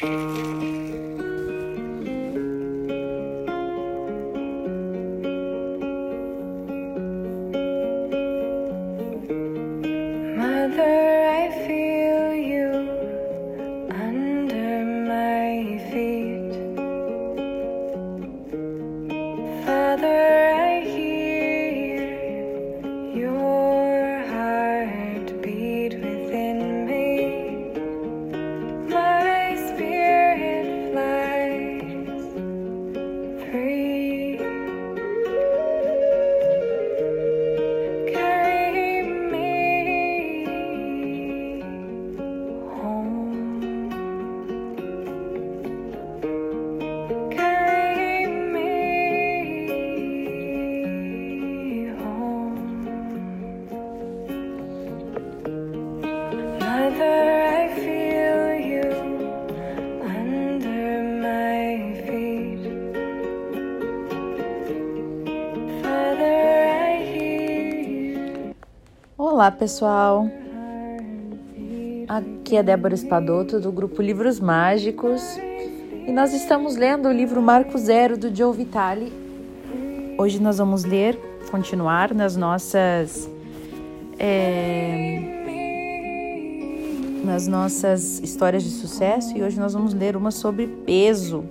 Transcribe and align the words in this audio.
Música 0.00 0.47
Olá, 69.48 69.56
pessoal. 69.56 70.30
Aqui 72.06 72.54
é 72.54 72.62
Débora 72.62 72.92
Espadoto 72.92 73.58
do 73.58 73.72
grupo 73.72 74.02
Livros 74.02 74.38
Mágicos 74.38 75.22
e 76.06 76.12
nós 76.12 76.34
estamos 76.34 76.76
lendo 76.76 77.08
o 77.08 77.12
livro 77.12 77.40
Marco 77.40 77.78
Zero 77.78 78.18
do 78.18 78.34
Joe 78.34 78.54
Vitale. 78.54 79.10
Hoje 80.18 80.38
nós 80.38 80.58
vamos 80.58 80.84
ler, 80.84 81.18
continuar 81.50 82.12
nas 82.12 82.36
nossas 82.36 83.26
é, 84.18 85.18
nas 87.24 87.48
nossas 87.48 88.20
histórias 88.20 88.62
de 88.62 88.70
sucesso 88.70 89.34
e 89.34 89.42
hoje 89.42 89.58
nós 89.58 89.72
vamos 89.72 89.94
ler 89.94 90.14
uma 90.14 90.30
sobre 90.30 90.66
peso. 90.66 91.42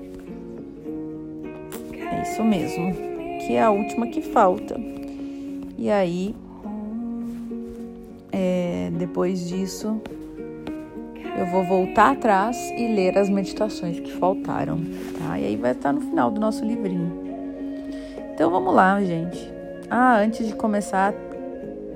É 1.93 2.21
isso 2.21 2.43
mesmo, 2.43 2.93
que 3.39 3.53
é 3.53 3.63
a 3.63 3.71
última 3.71 4.05
que 4.05 4.21
falta. 4.21 4.79
E 5.79 5.89
aí 5.89 6.35
depois 9.17 9.47
disso, 9.47 9.99
eu 11.39 11.47
vou 11.47 11.63
voltar 11.63 12.11
atrás 12.11 12.55
e 12.77 12.87
ler 12.87 13.17
as 13.17 13.27
meditações 13.27 13.99
que 13.99 14.11
faltaram, 14.11 14.79
tá? 15.17 15.39
E 15.39 15.45
aí 15.47 15.55
vai 15.55 15.71
estar 15.71 15.91
no 15.91 16.01
final 16.01 16.29
do 16.29 16.39
nosso 16.39 16.63
livrinho. 16.63 17.11
Então 18.31 18.51
vamos 18.51 18.75
lá, 18.75 19.01
gente. 19.01 19.51
Ah, 19.89 20.19
antes 20.19 20.45
de 20.45 20.53
começar, 20.53 21.15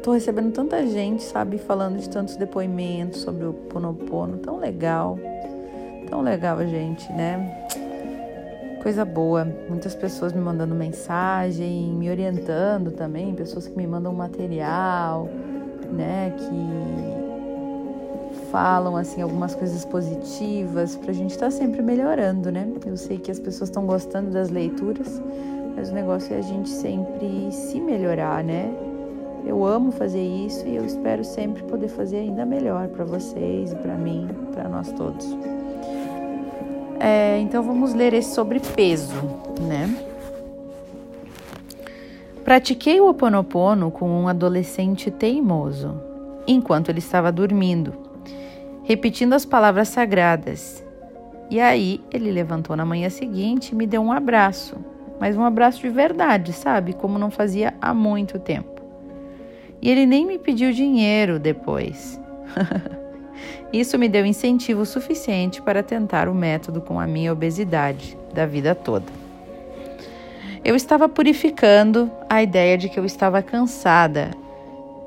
tô 0.01 0.13
recebendo 0.13 0.51
tanta 0.51 0.83
gente, 0.87 1.21
sabe, 1.21 1.59
falando 1.59 1.99
de 1.99 2.09
tantos 2.09 2.35
depoimentos 2.37 3.21
sobre 3.21 3.45
o 3.45 3.53
Ponopono, 3.53 4.39
tão 4.39 4.57
legal. 4.57 5.19
Tão 6.09 6.21
legal, 6.21 6.65
gente, 6.65 7.07
né? 7.13 7.67
Coisa 8.81 9.05
boa. 9.05 9.47
Muitas 9.69 9.93
pessoas 9.93 10.33
me 10.33 10.41
mandando 10.41 10.73
mensagem, 10.73 11.93
me 11.93 12.09
orientando 12.09 12.89
também, 12.89 13.35
pessoas 13.35 13.67
que 13.67 13.77
me 13.77 13.85
mandam 13.85 14.11
material 14.11 15.29
né, 15.91 16.33
que 16.37 17.21
falam 18.51 18.97
assim 18.97 19.21
algumas 19.21 19.55
coisas 19.55 19.85
positivas 19.85 20.95
para 20.95 21.11
a 21.11 21.13
gente 21.13 21.31
estar 21.31 21.45
tá 21.45 21.51
sempre 21.51 21.81
melhorando, 21.81 22.51
né? 22.51 22.67
Eu 22.85 22.97
sei 22.97 23.17
que 23.17 23.31
as 23.31 23.39
pessoas 23.39 23.69
estão 23.69 23.85
gostando 23.85 24.29
das 24.29 24.49
leituras, 24.49 25.21
mas 25.75 25.89
o 25.89 25.93
negócio 25.93 26.33
é 26.33 26.39
a 26.39 26.41
gente 26.41 26.69
sempre 26.69 27.51
se 27.51 27.79
melhorar, 27.79 28.43
né? 28.43 28.73
Eu 29.45 29.65
amo 29.65 29.91
fazer 29.91 30.21
isso 30.21 30.67
e 30.67 30.75
eu 30.75 30.85
espero 30.85 31.23
sempre 31.23 31.63
poder 31.63 31.87
fazer 31.87 32.17
ainda 32.17 32.45
melhor 32.45 32.89
para 32.89 33.03
vocês, 33.05 33.73
para 33.73 33.95
mim, 33.95 34.29
para 34.53 34.69
nós 34.69 34.91
todos. 34.91 35.25
É, 36.99 37.39
então 37.39 37.63
vamos 37.63 37.93
ler 37.93 38.13
esse 38.13 38.35
sobre 38.35 38.59
peso, 38.59 39.15
né? 39.61 40.10
Pratiquei 42.51 42.99
o 42.99 43.07
Oponopono 43.07 43.89
com 43.89 44.09
um 44.09 44.27
adolescente 44.27 45.09
teimoso, 45.09 45.97
enquanto 46.45 46.89
ele 46.89 46.99
estava 46.99 47.31
dormindo, 47.31 47.93
repetindo 48.83 49.31
as 49.31 49.45
palavras 49.45 49.87
sagradas. 49.87 50.85
E 51.49 51.61
aí 51.61 52.01
ele 52.11 52.29
levantou 52.29 52.75
na 52.75 52.83
manhã 52.83 53.09
seguinte 53.09 53.69
e 53.69 53.75
me 53.75 53.87
deu 53.87 54.01
um 54.01 54.11
abraço, 54.11 54.75
mas 55.17 55.37
um 55.37 55.45
abraço 55.45 55.79
de 55.79 55.87
verdade, 55.87 56.51
sabe? 56.51 56.91
Como 56.91 57.17
não 57.17 57.31
fazia 57.31 57.73
há 57.81 57.93
muito 57.93 58.37
tempo. 58.37 58.81
E 59.81 59.89
ele 59.89 60.05
nem 60.05 60.25
me 60.25 60.37
pediu 60.37 60.73
dinheiro 60.73 61.39
depois. 61.39 62.19
Isso 63.71 63.97
me 63.97 64.09
deu 64.09 64.25
incentivo 64.25 64.85
suficiente 64.85 65.61
para 65.61 65.81
tentar 65.81 66.27
o 66.27 66.35
método 66.35 66.81
com 66.81 66.99
a 66.99 67.07
minha 67.07 67.31
obesidade 67.31 68.17
da 68.33 68.45
vida 68.45 68.75
toda. 68.75 69.20
Eu 70.63 70.75
estava 70.75 71.09
purificando 71.09 72.11
a 72.29 72.43
ideia 72.43 72.77
de 72.77 72.87
que 72.87 72.99
eu 72.99 73.03
estava 73.03 73.41
cansada 73.41 74.29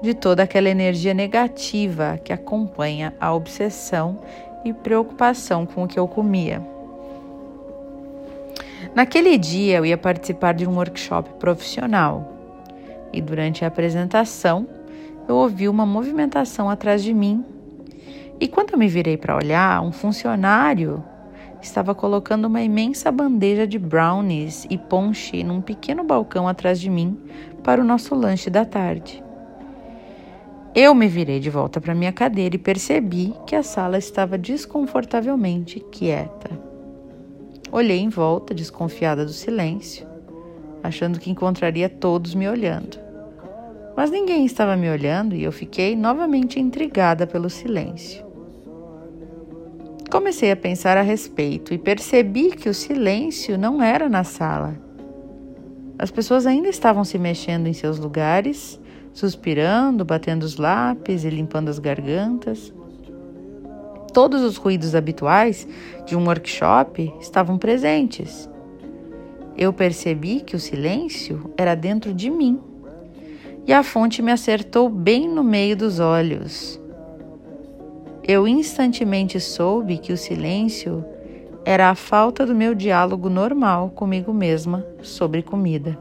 de 0.02 0.12
toda 0.12 0.42
aquela 0.42 0.68
energia 0.68 1.14
negativa 1.14 2.18
que 2.24 2.32
acompanha 2.32 3.14
a 3.20 3.32
obsessão 3.32 4.18
e 4.64 4.72
preocupação 4.72 5.64
com 5.64 5.84
o 5.84 5.88
que 5.88 5.96
eu 5.96 6.08
comia. 6.08 6.60
Naquele 8.96 9.38
dia 9.38 9.76
eu 9.76 9.86
ia 9.86 9.96
participar 9.96 10.54
de 10.54 10.66
um 10.66 10.74
workshop 10.74 11.30
profissional 11.38 12.32
e 13.12 13.20
durante 13.20 13.64
a 13.64 13.68
apresentação 13.68 14.66
eu 15.28 15.36
ouvi 15.36 15.68
uma 15.68 15.86
movimentação 15.86 16.68
atrás 16.68 17.00
de 17.00 17.14
mim. 17.14 17.44
E 18.40 18.48
quando 18.48 18.72
eu 18.72 18.78
me 18.78 18.88
virei 18.88 19.16
para 19.16 19.36
olhar, 19.36 19.80
um 19.82 19.92
funcionário 19.92 21.02
estava 21.64 21.94
colocando 21.94 22.44
uma 22.44 22.62
imensa 22.62 23.10
bandeja 23.10 23.66
de 23.66 23.78
brownies 23.78 24.66
e 24.68 24.76
ponche 24.76 25.42
num 25.42 25.60
pequeno 25.60 26.04
balcão 26.04 26.46
atrás 26.46 26.78
de 26.78 26.90
mim 26.90 27.18
para 27.62 27.80
o 27.80 27.84
nosso 27.84 28.14
lanche 28.14 28.50
da 28.50 28.64
tarde. 28.64 29.24
Eu 30.74 30.94
me 30.94 31.08
virei 31.08 31.40
de 31.40 31.48
volta 31.48 31.80
para 31.80 31.94
minha 31.94 32.12
cadeira 32.12 32.54
e 32.54 32.58
percebi 32.58 33.34
que 33.46 33.56
a 33.56 33.62
sala 33.62 33.96
estava 33.96 34.36
desconfortavelmente 34.36 35.80
quieta. 35.90 36.50
Olhei 37.72 37.98
em 37.98 38.08
volta, 38.08 38.54
desconfiada 38.54 39.24
do 39.24 39.32
silêncio, 39.32 40.06
achando 40.82 41.18
que 41.18 41.30
encontraria 41.30 41.88
todos 41.88 42.34
me 42.34 42.48
olhando. 42.48 42.98
Mas 43.96 44.10
ninguém 44.10 44.44
estava 44.44 44.76
me 44.76 44.90
olhando 44.90 45.34
e 45.34 45.44
eu 45.44 45.52
fiquei 45.52 45.96
novamente 45.96 46.60
intrigada 46.60 47.26
pelo 47.26 47.48
silêncio. 47.48 48.33
Comecei 50.14 50.52
a 50.52 50.56
pensar 50.56 50.96
a 50.96 51.02
respeito 51.02 51.74
e 51.74 51.76
percebi 51.76 52.52
que 52.52 52.68
o 52.68 52.72
silêncio 52.72 53.58
não 53.58 53.82
era 53.82 54.08
na 54.08 54.22
sala. 54.22 54.78
As 55.98 56.08
pessoas 56.08 56.46
ainda 56.46 56.68
estavam 56.68 57.02
se 57.02 57.18
mexendo 57.18 57.66
em 57.66 57.72
seus 57.72 57.98
lugares, 57.98 58.80
suspirando, 59.12 60.04
batendo 60.04 60.44
os 60.44 60.56
lápis 60.56 61.24
e 61.24 61.30
limpando 61.30 61.68
as 61.68 61.80
gargantas. 61.80 62.72
Todos 64.12 64.42
os 64.42 64.56
ruídos 64.56 64.94
habituais 64.94 65.66
de 66.06 66.14
um 66.14 66.24
workshop 66.28 67.12
estavam 67.20 67.58
presentes. 67.58 68.48
Eu 69.58 69.72
percebi 69.72 70.42
que 70.42 70.54
o 70.54 70.60
silêncio 70.60 71.52
era 71.56 71.74
dentro 71.74 72.14
de 72.14 72.30
mim 72.30 72.60
e 73.66 73.72
a 73.72 73.82
fonte 73.82 74.22
me 74.22 74.30
acertou 74.30 74.88
bem 74.88 75.28
no 75.28 75.42
meio 75.42 75.76
dos 75.76 75.98
olhos 75.98 76.80
eu 78.26 78.48
instantemente 78.48 79.38
soube 79.38 79.98
que 79.98 80.12
o 80.12 80.16
silêncio 80.16 81.04
era 81.64 81.90
a 81.90 81.94
falta 81.94 82.46
do 82.46 82.54
meu 82.54 82.74
diálogo 82.74 83.28
normal 83.28 83.90
comigo 83.90 84.32
mesma 84.32 84.84
sobre 85.02 85.42
comida. 85.42 85.98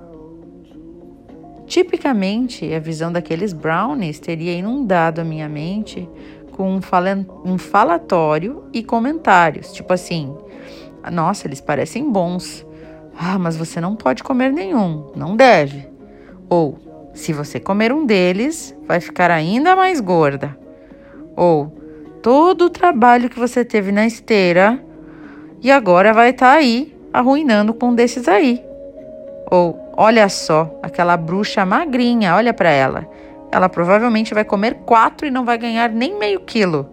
Tipicamente, 1.65 2.73
a 2.73 2.79
visão 2.79 3.11
daqueles 3.11 3.51
brownies 3.51 4.19
teria 4.19 4.53
inundado 4.53 5.21
a 5.21 5.23
minha 5.23 5.49
mente 5.49 6.07
com 6.51 6.79
um, 7.45 7.57
falatório 7.57 8.65
e 8.71 8.83
comentários, 8.83 9.73
tipo 9.73 9.91
assim: 9.91 10.33
Nossa, 11.11 11.47
eles 11.47 11.59
parecem 11.59 12.09
bons. 12.09 12.65
Ah, 13.17 13.37
mas 13.37 13.57
você 13.57 13.81
não 13.81 13.95
pode 13.95 14.23
comer 14.23 14.51
nenhum, 14.51 15.11
não 15.15 15.35
deve. 15.35 15.87
Ou, 16.49 16.77
se 17.13 17.33
você 17.33 17.59
comer 17.59 17.91
um 17.91 18.05
deles, 18.05 18.75
vai 18.87 18.99
ficar 18.99 19.31
ainda 19.31 19.75
mais 19.75 19.99
gorda. 19.99 20.57
Ou, 21.35 21.82
todo 22.23 22.65
o 22.65 22.69
trabalho 22.69 23.29
que 23.29 23.37
você 23.37 23.65
teve 23.65 23.91
na 23.91 24.07
esteira, 24.07 24.81
e 25.61 25.69
agora 25.69 26.13
vai 26.13 26.29
estar 26.29 26.53
tá 26.53 26.57
aí 26.57 26.97
arruinando 27.11 27.73
com 27.73 27.89
um 27.89 27.95
desses 27.95 28.27
aí. 28.29 28.63
Ou 29.51 29.93
olha 29.95 30.27
só, 30.29 30.79
aquela 30.81 31.17
bruxa 31.17 31.65
magrinha, 31.65 32.35
olha 32.35 32.53
para 32.53 32.69
ela. 32.69 33.07
Ela 33.51 33.69
provavelmente 33.69 34.33
vai 34.33 34.43
comer 34.43 34.75
quatro 34.85 35.27
e 35.27 35.31
não 35.31 35.45
vai 35.45 35.57
ganhar 35.57 35.89
nem 35.89 36.17
meio 36.17 36.39
quilo. 36.39 36.89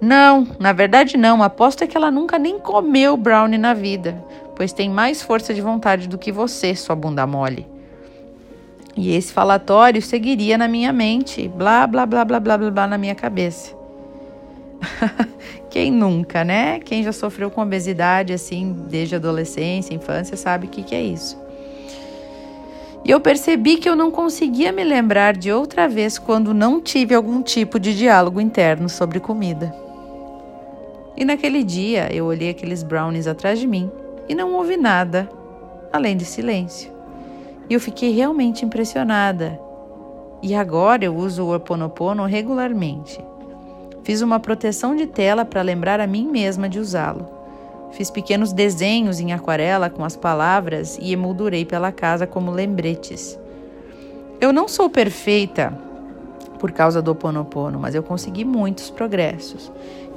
Não, 0.00 0.46
na 0.60 0.72
verdade 0.72 1.16
não. 1.16 1.42
Aposto 1.42 1.82
é 1.82 1.86
que 1.86 1.96
ela 1.96 2.12
nunca 2.12 2.38
nem 2.38 2.60
comeu 2.60 3.16
brownie 3.16 3.58
na 3.58 3.74
vida, 3.74 4.24
pois 4.54 4.72
tem 4.72 4.88
mais 4.88 5.20
força 5.20 5.52
de 5.52 5.60
vontade 5.60 6.08
do 6.08 6.16
que 6.16 6.30
você, 6.30 6.74
sua 6.76 6.94
bunda 6.94 7.26
mole. 7.26 7.66
E 8.98 9.14
esse 9.14 9.32
falatório 9.32 10.02
seguiria 10.02 10.58
na 10.58 10.66
minha 10.66 10.92
mente, 10.92 11.46
blá 11.46 11.86
blá 11.86 12.04
blá 12.04 12.24
blá 12.24 12.40
blá 12.40 12.58
blá, 12.58 12.70
blá 12.72 12.86
na 12.88 12.98
minha 12.98 13.14
cabeça. 13.14 13.72
Quem 15.70 15.92
nunca, 15.92 16.42
né? 16.42 16.80
Quem 16.80 17.04
já 17.04 17.12
sofreu 17.12 17.48
com 17.48 17.62
obesidade 17.62 18.32
assim 18.32 18.72
desde 18.90 19.14
adolescência, 19.14 19.94
infância, 19.94 20.36
sabe 20.36 20.66
o 20.66 20.68
que, 20.68 20.82
que 20.82 20.96
é 20.96 21.00
isso. 21.00 21.40
E 23.04 23.10
eu 23.12 23.20
percebi 23.20 23.76
que 23.76 23.88
eu 23.88 23.94
não 23.94 24.10
conseguia 24.10 24.72
me 24.72 24.82
lembrar 24.82 25.36
de 25.36 25.52
outra 25.52 25.88
vez 25.88 26.18
quando 26.18 26.52
não 26.52 26.80
tive 26.80 27.14
algum 27.14 27.40
tipo 27.40 27.78
de 27.78 27.96
diálogo 27.96 28.40
interno 28.40 28.88
sobre 28.88 29.20
comida. 29.20 29.72
E 31.16 31.24
naquele 31.24 31.62
dia 31.62 32.12
eu 32.12 32.26
olhei 32.26 32.50
aqueles 32.50 32.82
brownies 32.82 33.28
atrás 33.28 33.60
de 33.60 33.66
mim 33.68 33.88
e 34.28 34.34
não 34.34 34.54
ouvi 34.54 34.76
nada 34.76 35.28
além 35.92 36.16
de 36.16 36.24
silêncio. 36.24 36.97
E 37.68 37.74
eu 37.74 37.80
fiquei 37.80 38.12
realmente 38.12 38.64
impressionada. 38.64 39.60
E 40.42 40.54
agora 40.54 41.04
eu 41.04 41.14
uso 41.14 41.44
o 41.44 41.54
Oponopono 41.54 42.24
regularmente. 42.24 43.20
Fiz 44.02 44.22
uma 44.22 44.40
proteção 44.40 44.96
de 44.96 45.06
tela 45.06 45.44
para 45.44 45.60
lembrar 45.60 46.00
a 46.00 46.06
mim 46.06 46.26
mesma 46.28 46.68
de 46.68 46.78
usá-lo. 46.78 47.28
Fiz 47.92 48.10
pequenos 48.10 48.52
desenhos 48.52 49.20
em 49.20 49.32
aquarela 49.32 49.90
com 49.90 50.04
as 50.04 50.16
palavras 50.16 50.98
e 51.00 51.12
emoldurei 51.12 51.64
pela 51.64 51.92
casa 51.92 52.26
como 52.26 52.50
lembretes. 52.50 53.38
Eu 54.40 54.52
não 54.52 54.68
sou 54.68 54.88
perfeita 54.88 55.76
por 56.58 56.72
causa 56.72 57.02
do 57.02 57.10
Oponopono, 57.10 57.78
mas 57.78 57.94
eu 57.94 58.02
consegui 58.02 58.44
muitos 58.44 58.90
progressos. 58.90 59.70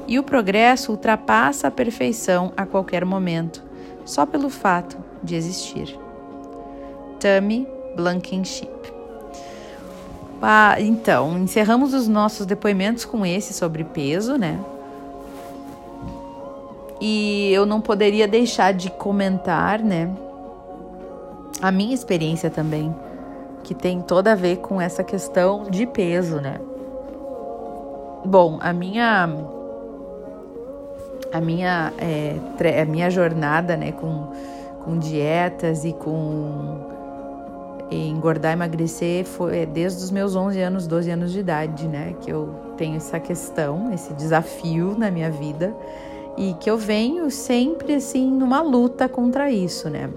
E 0.07 0.19
o 0.19 0.23
progresso 0.23 0.91
ultrapassa 0.91 1.67
a 1.67 1.71
perfeição 1.71 2.51
a 2.55 2.65
qualquer 2.65 3.05
momento, 3.05 3.63
só 4.05 4.25
pelo 4.25 4.49
fato 4.49 4.97
de 5.23 5.35
existir. 5.35 5.99
Tammy 7.21 7.67
Blankenship. 7.95 8.69
Ah, 10.41 10.75
então, 10.79 11.37
encerramos 11.37 11.93
os 11.93 12.07
nossos 12.07 12.47
depoimentos 12.47 13.05
com 13.05 13.23
esse 13.23 13.53
sobre 13.53 13.83
peso, 13.83 14.37
né? 14.37 14.59
E 16.99 17.51
eu 17.53 17.63
não 17.65 17.79
poderia 17.79 18.27
deixar 18.27 18.73
de 18.73 18.89
comentar, 18.89 19.79
né? 19.79 20.09
A 21.61 21.71
minha 21.71 21.93
experiência 21.93 22.49
também, 22.49 22.93
que 23.63 23.75
tem 23.75 24.01
toda 24.01 24.31
a 24.31 24.35
ver 24.35 24.57
com 24.57 24.81
essa 24.81 25.03
questão 25.03 25.65
de 25.69 25.85
peso, 25.85 26.41
né? 26.41 26.59
Bom, 28.25 28.57
a 28.61 28.73
minha 28.73 29.29
a 31.31 31.39
minha, 31.39 31.93
é, 31.97 32.81
a 32.81 32.85
minha 32.85 33.09
jornada 33.09 33.77
né, 33.77 33.93
com, 33.93 34.27
com 34.83 34.97
dietas 34.99 35.85
e 35.85 35.93
com 35.93 36.90
engordar 37.95 38.53
emagrecer 38.53 39.25
foi 39.25 39.59
é, 39.59 39.65
desde 39.65 40.03
os 40.03 40.11
meus 40.11 40.35
11 40.35 40.59
anos, 40.61 40.87
12 40.87 41.09
anos 41.09 41.31
de 41.31 41.39
idade, 41.39 41.87
né? 41.87 42.15
Que 42.21 42.31
eu 42.31 42.49
tenho 42.77 42.95
essa 42.95 43.19
questão, 43.19 43.93
esse 43.93 44.13
desafio 44.13 44.95
na 44.97 45.11
minha 45.11 45.29
vida 45.29 45.75
e 46.37 46.53
que 46.53 46.69
eu 46.69 46.77
venho 46.77 47.29
sempre 47.29 47.95
assim 47.95 48.29
numa 48.31 48.61
luta 48.61 49.09
contra 49.09 49.51
isso, 49.51 49.89
né? 49.89 50.09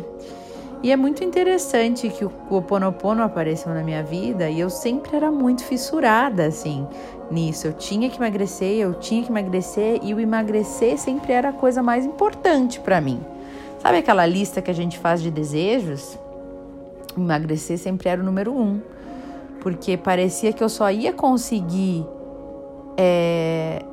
E 0.82 0.92
é 0.92 0.96
muito 0.96 1.24
interessante 1.24 2.10
que 2.10 2.26
o 2.26 2.30
Oponopono 2.50 3.22
apareceu 3.22 3.72
na 3.72 3.82
minha 3.82 4.02
vida 4.02 4.50
e 4.50 4.60
eu 4.60 4.68
sempre 4.68 5.16
era 5.16 5.30
muito 5.30 5.64
fissurada 5.64 6.46
assim 6.46 6.86
nisso. 7.30 7.66
Eu 7.66 7.72
tinha 7.72 8.10
que 8.10 8.18
emagrecer, 8.18 8.78
eu 8.80 8.92
tinha 8.92 9.22
que 9.22 9.30
emagrecer 9.30 10.00
e 10.02 10.12
o 10.12 10.20
emagrecer 10.20 10.98
sempre 10.98 11.32
era 11.32 11.48
a 11.48 11.52
coisa 11.54 11.82
mais 11.82 12.04
importante 12.04 12.80
para 12.80 13.00
mim. 13.00 13.18
Sabe 13.80 13.98
aquela 13.98 14.26
lista 14.26 14.60
que 14.60 14.70
a 14.70 14.74
gente 14.74 14.98
faz 14.98 15.22
de 15.22 15.30
desejos? 15.30 16.18
Emagrecer 17.16 17.78
sempre 17.78 18.08
era 18.08 18.20
o 18.20 18.24
número 18.24 18.52
um, 18.52 18.80
porque 19.60 19.96
parecia 19.96 20.52
que 20.52 20.62
eu 20.62 20.68
só 20.68 20.90
ia 20.90 21.12
conseguir 21.12 22.06
é, 22.96 23.84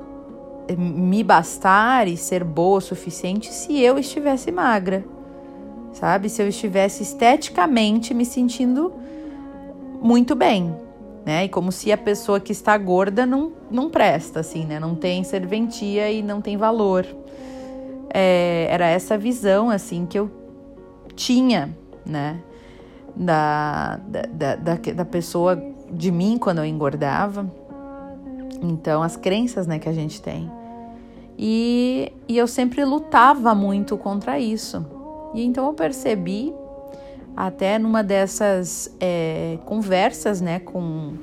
me 0.78 1.24
bastar 1.24 2.08
e 2.08 2.18
ser 2.18 2.44
boa 2.44 2.78
o 2.78 2.82
suficiente 2.82 3.54
se 3.54 3.80
eu 3.80 3.98
estivesse 3.98 4.52
magra, 4.52 5.06
sabe? 5.94 6.30
Se 6.30 6.42
eu 6.42 6.48
estivesse 6.48 7.04
esteticamente 7.04 8.14
me 8.14 8.26
sentindo 8.26 8.94
muito 10.02 10.36
bem 10.36 10.74
né? 11.26 11.46
E 11.46 11.50
como 11.50 11.72
se 11.72 11.92
a 11.92 11.98
pessoa 11.98 12.40
que 12.40 12.52
está 12.52 12.78
gorda 12.78 13.26
não, 13.26 13.52
não 13.70 13.90
presta, 13.90 14.40
assim, 14.40 14.66
né? 14.66 14.80
Não 14.80 14.96
tem 14.96 15.24
serventia 15.24 16.12
e 16.12 16.22
não 16.22 16.42
tem 16.42 16.58
valor. 16.58 17.06
É, 18.14 18.68
era 18.70 18.88
essa 18.88 19.18
visão, 19.18 19.70
assim, 19.70 20.06
que 20.06 20.18
eu 20.18 20.30
tinha, 21.16 21.76
né? 22.06 22.42
Da, 23.24 24.00
da, 24.08 24.56
da, 24.56 24.76
da 24.76 25.06
pessoa, 25.06 25.62
de 25.92 26.12
mim, 26.12 26.40
quando 26.40 26.58
eu 26.58 26.66
engordava. 26.66 27.46
Então, 28.62 29.04
as 29.04 29.16
crenças, 29.16 29.68
né, 29.68 29.78
que 29.78 29.88
a 29.88 29.94
gente 29.94 30.20
tem. 30.20 30.50
E, 31.38 32.12
e 32.28 32.38
eu 32.38 32.48
sempre 32.48 32.86
lutava 32.86 33.56
muito 33.56 33.98
contra 33.98 34.40
isso. 34.40 34.86
E 35.34 35.44
então 35.44 35.66
eu 35.66 35.74
percebi 35.74 36.54
até 37.36 37.80
numa 37.80 38.04
dessas 38.04 38.96
é, 39.00 39.58
conversas, 39.66 40.42
né, 40.42 40.60
com, 40.60 41.14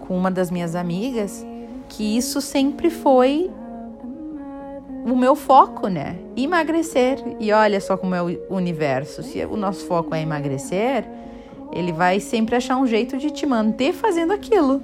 com 0.00 0.16
uma 0.16 0.30
das 0.30 0.50
minhas 0.50 0.74
amigas, 0.74 1.46
que 1.88 2.16
isso 2.16 2.40
sempre 2.40 2.90
foi 2.90 3.50
o 5.06 5.16
meu 5.16 5.36
foco, 5.36 5.86
né? 5.86 6.18
Emagrecer. 6.36 7.22
E 7.38 7.52
olha 7.52 7.80
só 7.80 7.96
como 7.96 8.14
é 8.14 8.22
o 8.22 8.36
universo. 8.50 9.22
Se 9.22 9.44
o 9.44 9.56
nosso 9.56 9.86
foco 9.86 10.14
é 10.14 10.20
emagrecer, 10.20 11.08
ele 11.72 11.92
vai 11.92 12.20
sempre 12.20 12.56
achar 12.56 12.76
um 12.76 12.86
jeito 12.86 13.18
de 13.18 13.30
te 13.30 13.46
manter 13.46 13.92
fazendo 13.92 14.32
aquilo. 14.32 14.82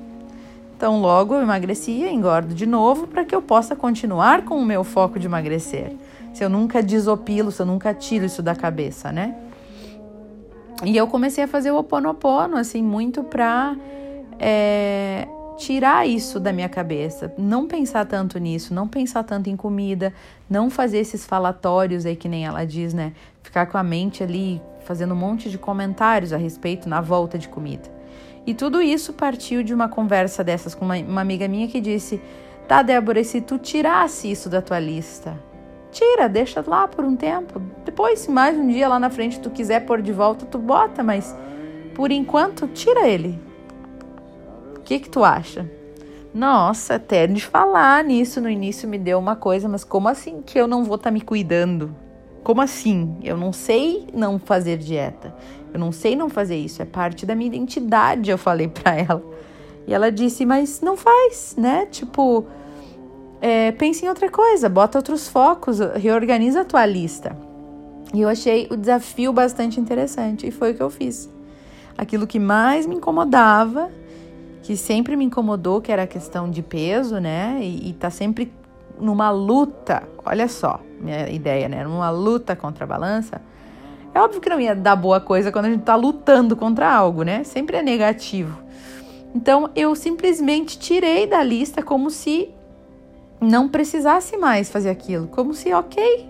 Então, 0.77 1.01
logo 1.01 1.35
eu 1.35 1.43
emagrecia, 1.43 2.11
engordo 2.11 2.55
de 2.55 2.67
novo 2.67 3.07
para 3.07 3.25
que 3.25 3.35
eu 3.35 3.41
possa 3.41 3.77
continuar 3.77 4.45
com 4.45 4.57
o 4.57 4.65
meu 4.65 4.83
foco 4.83 5.19
de 5.19 5.27
emagrecer. 5.27 5.93
Se 6.35 6.43
eu 6.43 6.49
nunca 6.49 6.83
desopilo, 6.83 7.53
se 7.53 7.63
eu 7.63 7.67
nunca 7.67 7.95
tiro 7.95 8.25
isso 8.25 8.43
da 8.43 8.55
cabeça, 8.55 9.13
né? 9.13 9.37
E 10.85 10.97
eu 10.97 11.07
comecei 11.07 11.45
a 11.45 11.47
fazer 11.47 11.71
o 11.71 11.79
oponopono, 11.79 12.57
assim, 12.57 12.83
muito 12.83 13.23
pra 13.23 13.77
é, 14.41 15.29
tirar 15.57 16.09
isso 16.09 16.41
da 16.41 16.53
minha 16.53 16.69
cabeça. 16.69 17.33
Não 17.39 17.69
pensar 17.69 18.05
tanto 18.05 18.39
nisso, 18.39 18.75
não 18.75 18.89
pensar 18.89 19.23
tanto 19.23 19.49
em 19.49 19.57
comida, 19.57 20.13
não 20.51 20.69
fazer 20.69 20.99
esses 20.99 21.25
falatórios 21.25 22.05
aí 22.05 22.17
que 22.17 22.29
nem 22.29 22.45
ela 22.45 22.65
diz, 22.65 22.93
né? 22.93 23.13
Ficar 23.43 23.67
com 23.67 23.79
a 23.79 23.83
mente 23.85 24.25
ali 24.25 24.61
fazendo 24.83 25.15
um 25.15 25.17
monte 25.17 25.51
de 25.51 25.59
comentários 25.59 26.33
a 26.33 26.37
respeito 26.37 26.89
na 26.89 27.01
volta 27.01 27.39
de 27.39 27.49
comida. 27.49 27.89
E 28.47 28.55
tudo 28.55 28.83
isso 28.83 29.13
partiu 29.13 29.63
de 29.63 29.73
uma 29.73 29.89
conversa 29.89 30.43
dessas 30.43 30.75
com 30.75 30.85
uma, 30.85 30.97
uma 30.97 31.21
amiga 31.21 31.49
minha 31.49 31.69
que 31.69 31.81
disse: 31.81 32.21
Tá, 32.67 32.83
Débora, 32.83 33.21
e 33.21 33.25
se 33.25 33.41
tu 33.41 33.59
tirasse 33.59 34.31
isso 34.31 34.49
da 34.49 34.61
tua 34.61 34.79
lista? 34.81 35.39
tira, 35.93 36.29
deixa 36.29 36.65
lá 36.67 36.89
por 36.89 37.05
um 37.05 37.15
tempo. 37.15 37.61
Depois, 37.85 38.21
se 38.21 38.31
mais 38.31 38.57
um 38.57 38.67
dia 38.67 38.89
lá 38.89 38.99
na 38.99 39.11
frente 39.11 39.39
tu 39.39 39.51
quiser 39.51 39.85
pôr 39.85 40.01
de 40.01 40.13
volta, 40.13 40.47
tu 40.47 40.59
bota, 40.59 41.03
mas 41.03 41.37
por 41.95 42.11
enquanto, 42.11 42.67
tira 42.67 43.07
ele. 43.07 43.39
O 44.77 44.81
que 44.81 44.99
que 44.99 45.11
tu 45.11 45.23
acha? 45.23 45.71
Nossa, 46.35 46.95
até 46.95 47.27
de 47.27 47.45
falar 47.45 48.03
nisso 48.03 48.41
no 48.41 48.49
início 48.49 48.89
me 48.89 48.99
deu 48.99 49.19
uma 49.19 49.37
coisa, 49.37 49.69
mas 49.69 49.85
como 49.85 50.09
assim 50.09 50.41
que 50.41 50.59
eu 50.59 50.67
não 50.67 50.83
vou 50.83 50.97
estar 50.97 51.11
tá 51.11 51.15
me 51.15 51.21
cuidando? 51.21 51.95
Como 52.43 52.61
assim? 52.61 53.17
Eu 53.23 53.37
não 53.37 53.53
sei 53.53 54.07
não 54.13 54.39
fazer 54.39 54.79
dieta. 54.79 55.35
Eu 55.73 55.81
não 55.81 55.93
sei 55.93 56.15
não 56.15 56.29
fazer 56.29 56.57
isso, 56.57 56.83
é 56.83 56.85
parte 56.85 57.25
da 57.25 57.35
minha 57.35 57.49
identidade, 57.49 58.31
eu 58.31 58.37
falei 58.37 58.69
para 58.69 58.95
ela. 58.99 59.23
E 59.87 59.95
ela 59.95 60.13
disse: 60.13 60.45
"Mas 60.45 60.81
não 60.81 60.97
faz, 60.97 61.55
né? 61.57 61.87
Tipo, 61.87 62.45
é, 63.41 63.73
pense 63.73 64.05
em 64.05 64.09
outra 64.09 64.31
coisa, 64.31 64.69
bota 64.69 64.99
outros 64.99 65.29
focos, 65.29 65.79
reorganiza 65.97 66.61
a 66.61 66.65
tua 66.65 66.85
lista. 66.87 67.37
E 68.15 68.21
eu 68.21 68.29
achei 68.29 68.69
o 68.71 68.77
desafio 68.77 69.33
bastante 69.33 69.81
interessante 69.81 70.47
e 70.47 70.51
foi 70.51 70.73
o 70.73 70.75
que 70.75 70.83
eu 70.83 70.91
fiz. 70.91 71.31
Aquilo 71.97 72.27
que 72.27 72.39
mais 72.39 72.87
me 72.87 72.97
incomodava, 72.97 73.91
que 74.63 74.77
sempre 74.77 75.17
me 75.17 75.25
incomodou, 75.25 75.81
que 75.81 75.91
era 75.91 76.03
a 76.03 76.07
questão 76.07 76.49
de 76.51 76.63
peso, 76.63 77.19
né? 77.19 77.59
E, 77.63 77.91
e 77.91 77.93
tá 77.95 78.11
sempre 78.11 78.53
numa 79.01 79.31
luta, 79.31 80.03
olha 80.25 80.47
só, 80.47 80.81
minha 81.03 81.29
ideia, 81.29 81.69
né? 81.69 81.85
Numa 81.85 82.11
luta 82.11 82.55
contra 82.55 82.85
a 82.85 82.87
balança. 82.87 83.41
É 84.15 84.21
óbvio 84.21 84.41
que 84.41 84.49
não 84.49 84.61
ia 84.61 84.75
dar 84.75 84.95
boa 84.95 85.21
coisa 85.21 85.51
quando 85.51 85.67
a 85.67 85.71
gente 85.71 85.83
tá 85.83 85.97
lutando 85.97 86.55
contra 86.55 86.91
algo, 86.93 87.23
né? 87.23 87.45
Sempre 87.45 87.79
é 87.79 87.83
negativo. 87.83 88.59
Então 89.35 89.71
eu 89.75 89.95
simplesmente 89.95 90.79
tirei 90.79 91.27
da 91.27 91.43
lista 91.43 91.83
como 91.83 92.11
se 92.11 92.51
não 93.41 93.69
precisasse 93.69 94.37
mais 94.37 94.71
fazer 94.71 94.91
aquilo, 94.91 95.27
como 95.29 95.53
se, 95.53 95.73
ok, 95.73 96.29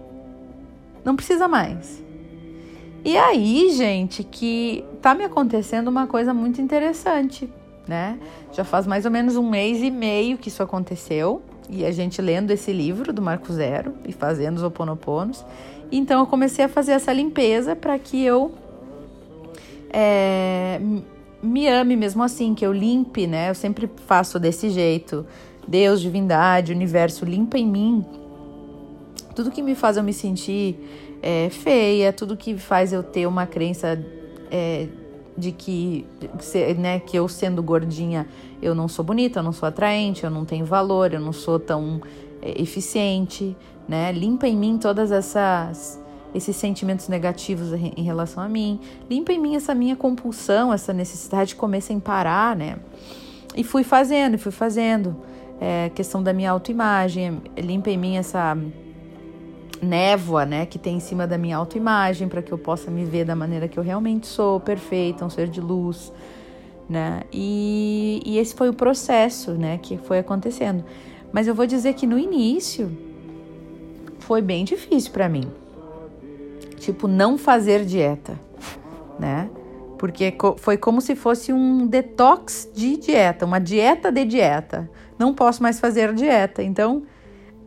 não 1.05 1.15
precisa 1.15 1.47
mais. 1.47 2.03
E 3.05 3.17
aí, 3.17 3.71
gente, 3.71 4.23
que 4.23 4.85
tá 5.01 5.15
me 5.15 5.25
acontecendo 5.25 5.89
uma 5.89 6.07
coisa 6.07 6.33
muito 6.33 6.61
interessante, 6.61 7.53
né? 7.87 8.19
Já 8.53 8.63
faz 8.65 8.87
mais 8.87 9.05
ou 9.05 9.11
menos 9.11 9.37
um 9.37 9.49
mês 9.49 9.83
e 9.83 9.91
meio 9.91 10.39
que 10.39 10.49
isso 10.49 10.63
aconteceu, 10.63 11.43
e 11.69 11.85
a 11.85 11.93
gente 11.93 12.21
lendo 12.21 12.51
esse 12.51 12.73
livro 12.73 13.13
do 13.13 13.23
Marco 13.23 13.53
Zero 13.53 13.95
e 14.07 14.13
fazendo 14.13 14.57
os 14.57 14.63
oponoponos. 14.63 15.45
Então 15.91 16.21
eu 16.21 16.27
comecei 16.27 16.65
a 16.65 16.69
fazer 16.69 16.93
essa 16.93 17.13
limpeza 17.13 17.77
para 17.77 17.99
que 17.99 18.23
eu 18.23 18.53
é, 19.91 20.81
me 21.43 21.69
ame 21.69 21.97
mesmo 21.97 22.23
assim, 22.23 22.55
que 22.55 22.65
eu 22.65 22.73
limpe, 22.73 23.27
né? 23.27 23.51
Eu 23.51 23.55
sempre 23.55 23.91
faço 24.07 24.39
desse 24.39 24.71
jeito. 24.71 25.27
Deus, 25.67 26.01
divindade, 26.01 26.73
universo, 26.73 27.25
limpa 27.25 27.59
em 27.59 27.67
mim 27.67 28.05
tudo 29.33 29.51
que 29.51 29.63
me 29.63 29.75
faz 29.75 29.97
eu 29.97 30.03
me 30.03 30.13
sentir 30.13 30.79
é, 31.23 31.49
feia, 31.51 32.13
tudo 32.13 32.37
que 32.37 32.57
faz 32.57 32.93
eu 32.93 33.03
ter 33.03 33.27
uma 33.27 33.47
crença 33.47 33.99
é, 34.51 34.89
de 35.37 35.53
que, 35.53 36.07
né, 36.79 37.01
que 37.01 37.17
eu 37.17 37.27
sendo 37.29 37.63
gordinha 37.63 38.27
eu 38.61 38.75
não 38.75 38.87
sou 38.87 39.05
bonita, 39.05 39.41
eu 39.41 39.43
não 39.43 39.53
sou 39.53 39.69
atraente, 39.69 40.25
eu 40.25 40.31
não 40.31 40.45
tenho 40.45 40.65
valor, 40.65 41.13
eu 41.13 41.21
não 41.21 41.33
sou 41.33 41.59
tão 41.59 42.01
é, 42.41 42.61
eficiente, 42.61 43.57
né? 43.89 44.13
Limpa 44.13 44.47
em 44.47 44.57
mim 44.57 44.79
todas 44.79 45.11
essas 45.11 46.01
esses 46.35 46.57
sentimentos 46.57 47.09
negativos 47.09 47.75
em 47.75 48.03
relação 48.03 48.43
a 48.43 48.49
mim, 48.49 48.81
limpa 49.11 49.35
em 49.35 49.39
mim 49.39 49.55
essa 49.55 49.75
minha 49.75 49.95
compulsão, 49.95 50.73
essa 50.73 50.91
necessidade 50.91 51.51
de 51.51 51.57
comer 51.57 51.83
sem 51.83 52.01
parar, 52.01 52.57
né? 52.57 52.79
E 53.55 53.63
fui 53.63 53.85
fazendo, 53.85 54.39
fui 54.39 54.53
fazendo. 54.53 55.15
É, 55.61 55.91
questão 55.91 56.23
da 56.23 56.33
minha 56.33 56.51
autoimagem, 56.51 57.43
limpa 57.57 57.91
em 57.91 57.99
mim 57.99 58.17
essa 58.17 58.57
névoa, 59.83 60.47
né, 60.47 60.65
que 60.65 60.79
tem 60.79 60.97
em 60.97 61.01
cima 61.01 61.27
da 61.27 61.37
minha 61.37 61.57
autoimagem, 61.57 62.29
para 62.29 62.41
que 62.41 62.53
eu 62.53 62.59
possa 62.59 62.91
me 62.91 63.05
ver 63.05 63.25
da 63.25 63.35
maneira 63.35 63.67
que 63.67 63.77
eu 63.77 63.83
realmente 63.83 64.29
sou, 64.29 64.61
perfeita, 64.61 65.25
um 65.25 65.31
ser 65.31 65.49
de 65.49 65.61
luz, 65.61 66.13
né? 66.89 67.23
E, 67.33 68.23
e 68.25 68.39
esse 68.39 68.55
foi 68.55 68.69
o 68.69 68.73
processo, 68.73 69.53
né, 69.53 69.79
que 69.83 69.99
foi 69.99 70.21
acontecendo. 70.21 70.85
Mas 71.33 71.49
eu 71.49 71.55
vou 71.55 71.67
dizer 71.67 71.95
que 71.95 72.07
no 72.07 72.19
início 72.19 72.97
foi 74.21 74.41
bem 74.41 74.65
difícil 74.65 75.11
para 75.11 75.29
mim. 75.29 75.51
Tipo, 76.79 77.09
não 77.09 77.37
fazer 77.37 77.85
dieta, 77.85 78.39
né? 79.19 79.51
Porque 79.99 80.35
foi 80.59 80.77
como 80.77 81.01
se 81.01 81.15
fosse 81.15 81.53
um 81.53 81.87
detox 81.87 82.69
de 82.75 82.97
dieta, 82.97 83.47
uma 83.47 83.61
dieta 83.61 84.11
de 84.11 84.25
dieta. 84.25 84.91
Não 85.19 85.33
posso 85.33 85.63
mais 85.63 85.79
fazer 85.79 86.13
dieta. 86.13 86.63
Então, 86.63 87.05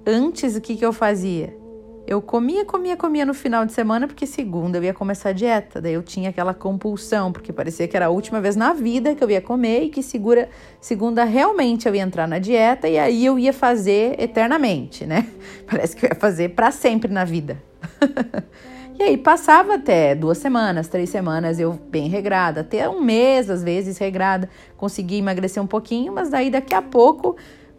antes 0.06 0.56
o 0.56 0.62
que, 0.62 0.76
que 0.76 0.86
eu 0.86 0.92
fazia? 0.92 1.65
Eu 2.08 2.22
comia, 2.22 2.64
comia, 2.64 2.96
comia 2.96 3.26
no 3.26 3.34
final 3.34 3.66
de 3.66 3.74
semana, 3.74 4.06
porque 4.06 4.28
segunda 4.28 4.78
eu 4.78 4.84
ia 4.84 4.94
começar 4.94 5.30
a 5.30 5.34
dieta. 5.34 5.82
Daí 5.82 5.94
eu 5.94 6.04
tinha 6.04 6.30
aquela 6.30 6.54
compulsão, 6.54 7.32
porque 7.32 7.52
parecia 7.52 7.88
que 7.88 7.98
era 7.98 8.06
a 8.06 8.10
última 8.10 8.40
vez 8.40 8.56
na 8.56 8.74
vida 8.74 9.16
que 9.16 9.24
eu 9.24 9.32
ia 9.32 9.42
comer 9.42 9.86
e 9.86 9.90
que 9.90 10.04
segura, 10.04 10.48
segunda 10.80 11.24
realmente 11.24 11.88
eu 11.88 11.96
ia 11.96 12.04
entrar 12.04 12.28
na 12.28 12.38
dieta 12.38 12.88
e 12.88 13.00
aí 13.00 13.26
eu 13.26 13.40
ia 13.40 13.52
fazer 13.52 14.22
eternamente, 14.22 15.04
né? 15.04 15.28
Parece 15.66 15.96
que 15.96 16.06
eu 16.06 16.10
ia 16.10 16.16
fazer 16.16 16.50
para 16.50 16.70
sempre 16.70 17.12
na 17.12 17.26
vida. 17.26 17.58
e 19.00 19.02
aí 19.02 19.18
passava 19.18 19.74
até 19.74 20.14
duas 20.14 20.38
semanas, 20.38 20.88
três 20.88 21.10
semanas, 21.10 21.60
eu 21.60 21.74
bem 21.74 22.08
regrada, 22.08 22.62
até 22.62 22.88
um 22.88 23.02
mês 23.02 23.50
às 23.50 23.64
vezes 23.64 23.98
regrada, 23.98 24.48
consegui 24.78 25.18
emagrecer 25.18 25.62
um 25.62 25.68
pouquinho, 25.68 26.14
mas 26.14 26.30
daí 26.30 26.52
daqui 26.52 26.76
a 26.76 26.84
pouco 26.84 27.36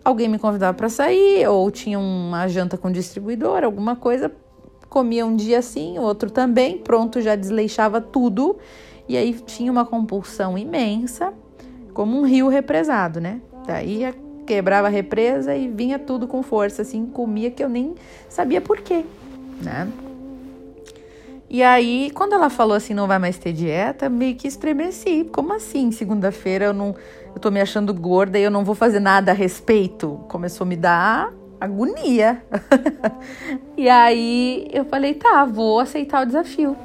alguém 0.06 0.28
me 0.28 0.38
convidava 0.38 0.72
para 0.72 0.88
sair, 0.88 1.44
ou 1.48 1.68
tinha 1.68 1.98
uma 1.98 2.46
janta 2.46 2.78
com 2.78 2.92
distribuidor, 2.92 3.64
alguma 3.64 3.96
coisa, 3.96 4.30
comia 4.88 5.26
um 5.26 5.34
dia 5.34 5.58
assim, 5.58 5.98
outro 5.98 6.30
também, 6.30 6.78
pronto, 6.78 7.20
já 7.20 7.34
desleixava 7.34 8.00
tudo. 8.00 8.56
E 9.08 9.16
aí 9.16 9.32
tinha 9.32 9.70
uma 9.70 9.84
compulsão 9.84 10.56
imensa, 10.56 11.34
como 11.92 12.16
um 12.16 12.24
rio 12.24 12.46
represado, 12.46 13.20
né? 13.20 13.40
Daí 13.66 14.14
quebrava 14.46 14.86
a 14.86 14.90
represa 14.90 15.56
e 15.56 15.66
vinha 15.66 15.98
tudo 15.98 16.28
com 16.28 16.40
força, 16.40 16.82
assim, 16.82 17.04
comia 17.06 17.50
que 17.50 17.64
eu 17.64 17.68
nem 17.68 17.96
sabia 18.28 18.60
por 18.60 18.82
quê, 18.82 19.04
né? 19.60 19.88
E 21.48 21.62
aí, 21.62 22.10
quando 22.12 22.34
ela 22.34 22.50
falou 22.50 22.76
assim, 22.76 22.92
não 22.92 23.06
vai 23.06 23.18
mais 23.18 23.38
ter 23.38 23.52
dieta, 23.52 24.08
meio 24.08 24.34
que 24.34 24.48
estremeci. 24.48 25.28
Como 25.32 25.52
assim? 25.52 25.92
Segunda-feira 25.92 26.66
eu 26.66 26.74
não, 26.74 26.94
eu 27.34 27.40
tô 27.40 27.50
me 27.50 27.60
achando 27.60 27.94
gorda 27.94 28.38
e 28.38 28.42
eu 28.42 28.50
não 28.50 28.64
vou 28.64 28.74
fazer 28.74 28.98
nada 28.98 29.30
a 29.30 29.34
respeito. 29.34 30.20
Começou 30.28 30.64
a 30.64 30.68
me 30.68 30.76
dar 30.76 31.32
agonia. 31.60 32.42
e 33.76 33.88
aí 33.88 34.68
eu 34.72 34.84
falei, 34.86 35.14
tá, 35.14 35.44
vou 35.44 35.78
aceitar 35.78 36.22
o 36.22 36.26
desafio. 36.26 36.76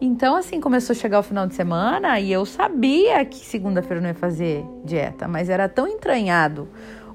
Então, 0.00 0.34
assim, 0.34 0.60
começou 0.60 0.94
a 0.94 0.96
chegar 0.96 1.18
o 1.18 1.22
final 1.22 1.46
de 1.46 1.54
semana 1.54 2.18
e 2.18 2.32
eu 2.32 2.46
sabia 2.46 3.22
que 3.26 3.44
segunda-feira 3.44 3.96
eu 3.96 4.02
não 4.02 4.08
ia 4.08 4.14
fazer 4.14 4.64
dieta, 4.82 5.28
mas 5.28 5.50
era 5.50 5.68
tão 5.68 5.86
entranhado 5.86 6.68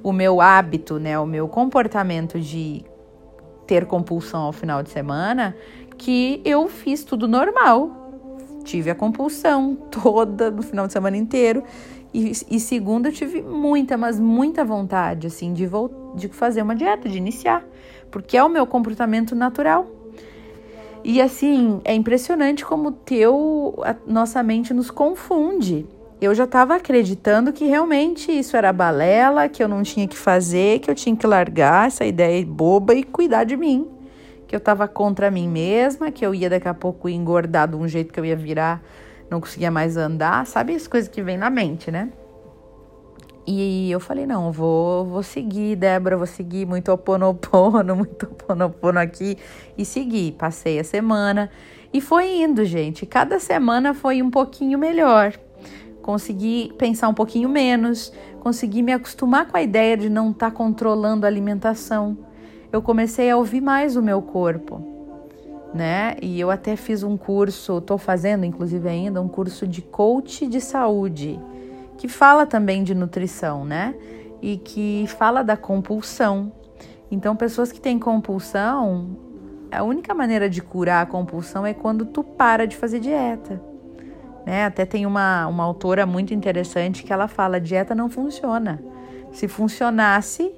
o 0.03 0.13
meu 0.13 0.39
hábito, 0.39 0.99
né, 0.99 1.17
o 1.17 1.25
meu 1.25 1.47
comportamento 1.47 2.39
de 2.39 2.85
ter 3.65 3.87
compulsão 3.87 4.43
ao 4.43 4.53
final 4.53 4.83
de 4.83 4.91
semana, 4.91 5.55
que 5.97 6.41
eu 6.43 6.67
fiz 6.67 7.03
tudo 7.03 7.27
normal. 7.27 8.05
Tive 8.63 8.89
a 8.89 8.95
compulsão 8.95 9.75
toda 9.91 10.49
no 10.51 10.61
final 10.61 10.87
de 10.87 10.93
semana 10.93 11.17
inteiro. 11.17 11.63
E, 12.13 12.31
e 12.49 12.59
segunda 12.59 13.09
eu 13.09 13.13
tive 13.13 13.41
muita, 13.41 13.97
mas 13.97 14.19
muita 14.19 14.63
vontade, 14.63 15.27
assim, 15.27 15.53
de, 15.53 15.69
de 16.15 16.27
fazer 16.29 16.61
uma 16.61 16.75
dieta, 16.75 17.09
de 17.09 17.17
iniciar. 17.17 17.63
Porque 18.09 18.37
é 18.37 18.43
o 18.43 18.49
meu 18.49 18.65
comportamento 18.65 19.35
natural. 19.35 19.85
E 21.03 21.21
assim, 21.21 21.81
é 21.83 21.93
impressionante 21.93 22.65
como 22.65 22.91
teu, 22.91 23.75
a 23.83 23.95
nossa 24.07 24.41
mente 24.41 24.73
nos 24.73 24.89
confunde. 24.89 25.85
Eu 26.19 26.33
já 26.33 26.45
estava 26.45 26.75
acreditando 26.75 27.51
que 27.51 27.65
realmente 27.65 28.31
isso 28.31 28.57
era 28.57 28.71
balela, 28.71 29.49
que 29.49 29.61
eu 29.61 29.67
não 29.67 29.83
tinha 29.83 30.07
que 30.07 30.17
fazer, 30.17 30.79
que 30.79 30.89
eu 30.89 30.95
tinha 30.95 31.15
que 31.15 31.27
largar 31.27 31.87
essa 31.87 32.05
ideia 32.05 32.43
boba 32.45 32.95
e 32.95 33.03
cuidar 33.03 33.43
de 33.43 33.55
mim 33.57 33.94
que 34.47 34.55
eu 34.55 34.59
estava 34.59 34.87
contra 34.87 35.31
mim 35.31 35.47
mesma, 35.47 36.11
que 36.11 36.25
eu 36.25 36.33
ia 36.33 36.49
daqui 36.49 36.67
a 36.67 36.73
pouco 36.73 37.09
engordar 37.09 37.67
de 37.67 37.75
um 37.75 37.87
jeito 37.87 38.13
que 38.13 38.19
eu 38.19 38.25
ia 38.25 38.35
virar, 38.35 38.81
não 39.29 39.41
conseguia 39.41 39.71
mais 39.71 39.97
andar, 39.97 40.45
sabe 40.45 40.75
as 40.75 40.87
coisas 40.87 41.09
que 41.09 41.21
vem 41.21 41.37
na 41.37 41.49
mente, 41.49 41.89
né? 41.89 42.09
E 43.47 43.91
eu 43.91 43.99
falei, 43.99 44.25
não, 44.25 44.51
vou, 44.51 45.05
vou 45.05 45.21
seguir, 45.21 45.75
Débora, 45.75 46.17
vou 46.17 46.25
seguir 46.25 46.65
muito 46.65 46.91
oponopono, 46.91 47.93
muito 47.95 48.25
oponopono 48.25 48.99
aqui 48.99 49.37
e 49.77 49.85
seguir. 49.85 50.31
Passei 50.33 50.79
a 50.79 50.83
semana 50.83 51.51
e 51.93 52.01
foi 52.01 52.41
indo, 52.41 52.65
gente. 52.65 53.05
Cada 53.05 53.39
semana 53.39 53.93
foi 53.93 54.21
um 54.21 54.31
pouquinho 54.31 54.79
melhor. 54.79 55.33
Consegui 56.01 56.73
pensar 56.77 57.07
um 57.07 57.13
pouquinho 57.13 57.47
menos, 57.47 58.11
consegui 58.39 58.81
me 58.81 58.93
acostumar 58.93 59.47
com 59.47 59.57
a 59.57 59.61
ideia 59.61 59.95
de 59.95 60.09
não 60.09 60.31
estar 60.31 60.49
tá 60.49 60.55
controlando 60.55 61.25
a 61.25 61.29
alimentação 61.29 62.17
eu 62.75 62.81
comecei 62.81 63.31
a 63.31 63.37
ouvir 63.37 63.61
mais 63.61 63.95
o 63.95 64.01
meu 64.01 64.21
corpo, 64.21 64.81
né? 65.73 66.17
E 66.21 66.37
eu 66.39 66.51
até 66.51 66.75
fiz 66.75 67.03
um 67.03 67.15
curso, 67.15 67.77
estou 67.77 67.97
fazendo 67.97 68.45
inclusive 68.45 68.87
ainda 68.89 69.21
um 69.21 69.29
curso 69.29 69.65
de 69.65 69.81
coach 69.81 70.45
de 70.45 70.59
saúde, 70.59 71.39
que 71.97 72.09
fala 72.09 72.45
também 72.45 72.83
de 72.83 72.93
nutrição, 72.93 73.63
né? 73.63 73.95
E 74.41 74.57
que 74.57 75.05
fala 75.17 75.41
da 75.41 75.55
compulsão. 75.55 76.51
Então, 77.09 77.33
pessoas 77.33 77.71
que 77.71 77.79
têm 77.79 77.97
compulsão, 77.97 79.17
a 79.71 79.81
única 79.81 80.13
maneira 80.13 80.49
de 80.49 80.61
curar 80.61 81.03
a 81.03 81.05
compulsão 81.05 81.65
é 81.65 81.73
quando 81.73 82.05
tu 82.05 82.23
para 82.23 82.67
de 82.67 82.75
fazer 82.75 82.99
dieta. 82.99 83.61
Né? 84.45 84.65
Até 84.65 84.85
tem 84.85 85.05
uma, 85.05 85.47
uma 85.47 85.63
autora 85.63 86.05
muito 86.05 86.33
interessante 86.33 87.03
que 87.03 87.13
ela 87.13 87.29
fala: 87.29 87.59
dieta 87.59 87.95
não 87.95 88.09
funciona. 88.09 88.83
Se 89.31 89.47
funcionasse, 89.47 90.53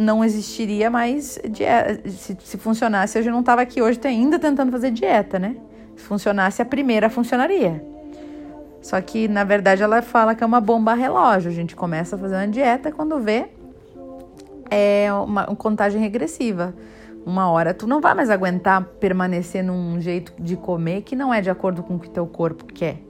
não 0.00 0.24
existiria 0.24 0.90
mais 0.90 1.38
dieta. 1.50 2.08
Se, 2.08 2.36
se 2.40 2.56
funcionasse, 2.56 3.18
eu 3.18 3.22
já 3.22 3.30
não 3.30 3.40
estava 3.40 3.60
aqui 3.60 3.82
hoje 3.82 4.00
ainda 4.04 4.38
tentando 4.38 4.72
fazer 4.72 4.90
dieta, 4.90 5.38
né? 5.38 5.56
Se 5.94 6.02
funcionasse, 6.02 6.62
a 6.62 6.64
primeira 6.64 7.10
funcionaria. 7.10 7.84
Só 8.80 8.98
que, 9.02 9.28
na 9.28 9.44
verdade, 9.44 9.82
ela 9.82 10.00
fala 10.00 10.34
que 10.34 10.42
é 10.42 10.46
uma 10.46 10.60
bomba 10.60 10.94
relógio. 10.94 11.50
A 11.50 11.54
gente 11.54 11.76
começa 11.76 12.16
a 12.16 12.18
fazer 12.18 12.34
uma 12.36 12.48
dieta 12.48 12.90
quando 12.90 13.20
vê 13.20 13.48
é 14.70 15.12
uma, 15.12 15.46
uma 15.48 15.56
contagem 15.56 16.00
regressiva. 16.00 16.74
Uma 17.26 17.50
hora 17.50 17.74
tu 17.74 17.86
não 17.86 18.00
vai 18.00 18.14
mais 18.14 18.30
aguentar 18.30 18.82
permanecer 18.98 19.62
num 19.62 20.00
jeito 20.00 20.32
de 20.38 20.56
comer 20.56 21.02
que 21.02 21.14
não 21.14 21.34
é 21.34 21.42
de 21.42 21.50
acordo 21.50 21.82
com 21.82 21.96
o 21.96 21.98
que 21.98 22.08
teu 22.08 22.26
corpo 22.26 22.64
quer. 22.64 23.02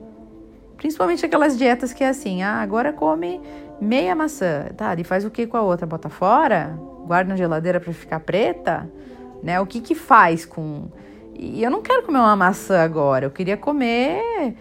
Principalmente 0.76 1.24
aquelas 1.24 1.56
dietas 1.56 1.92
que 1.92 2.02
é 2.02 2.08
assim, 2.08 2.42
ah, 2.42 2.60
agora 2.60 2.92
come 2.92 3.40
meia 3.80 4.14
maçã. 4.14 4.66
Tá, 4.76 4.94
e 4.98 5.04
faz 5.04 5.24
o 5.24 5.30
que 5.30 5.46
com 5.46 5.56
a 5.56 5.62
outra? 5.62 5.86
Bota 5.86 6.08
fora? 6.08 6.78
Guarda 7.06 7.30
na 7.30 7.36
geladeira 7.36 7.80
para 7.80 7.92
ficar 7.92 8.20
preta? 8.20 8.90
Né? 9.42 9.60
O 9.60 9.66
que 9.66 9.80
que 9.80 9.94
faz 9.94 10.44
com... 10.44 10.88
E 11.34 11.62
eu 11.62 11.70
não 11.70 11.80
quero 11.80 12.02
comer 12.02 12.18
uma 12.18 12.36
maçã 12.36 12.82
agora, 12.82 13.24
eu 13.24 13.30
queria 13.30 13.56
comer 13.56 14.54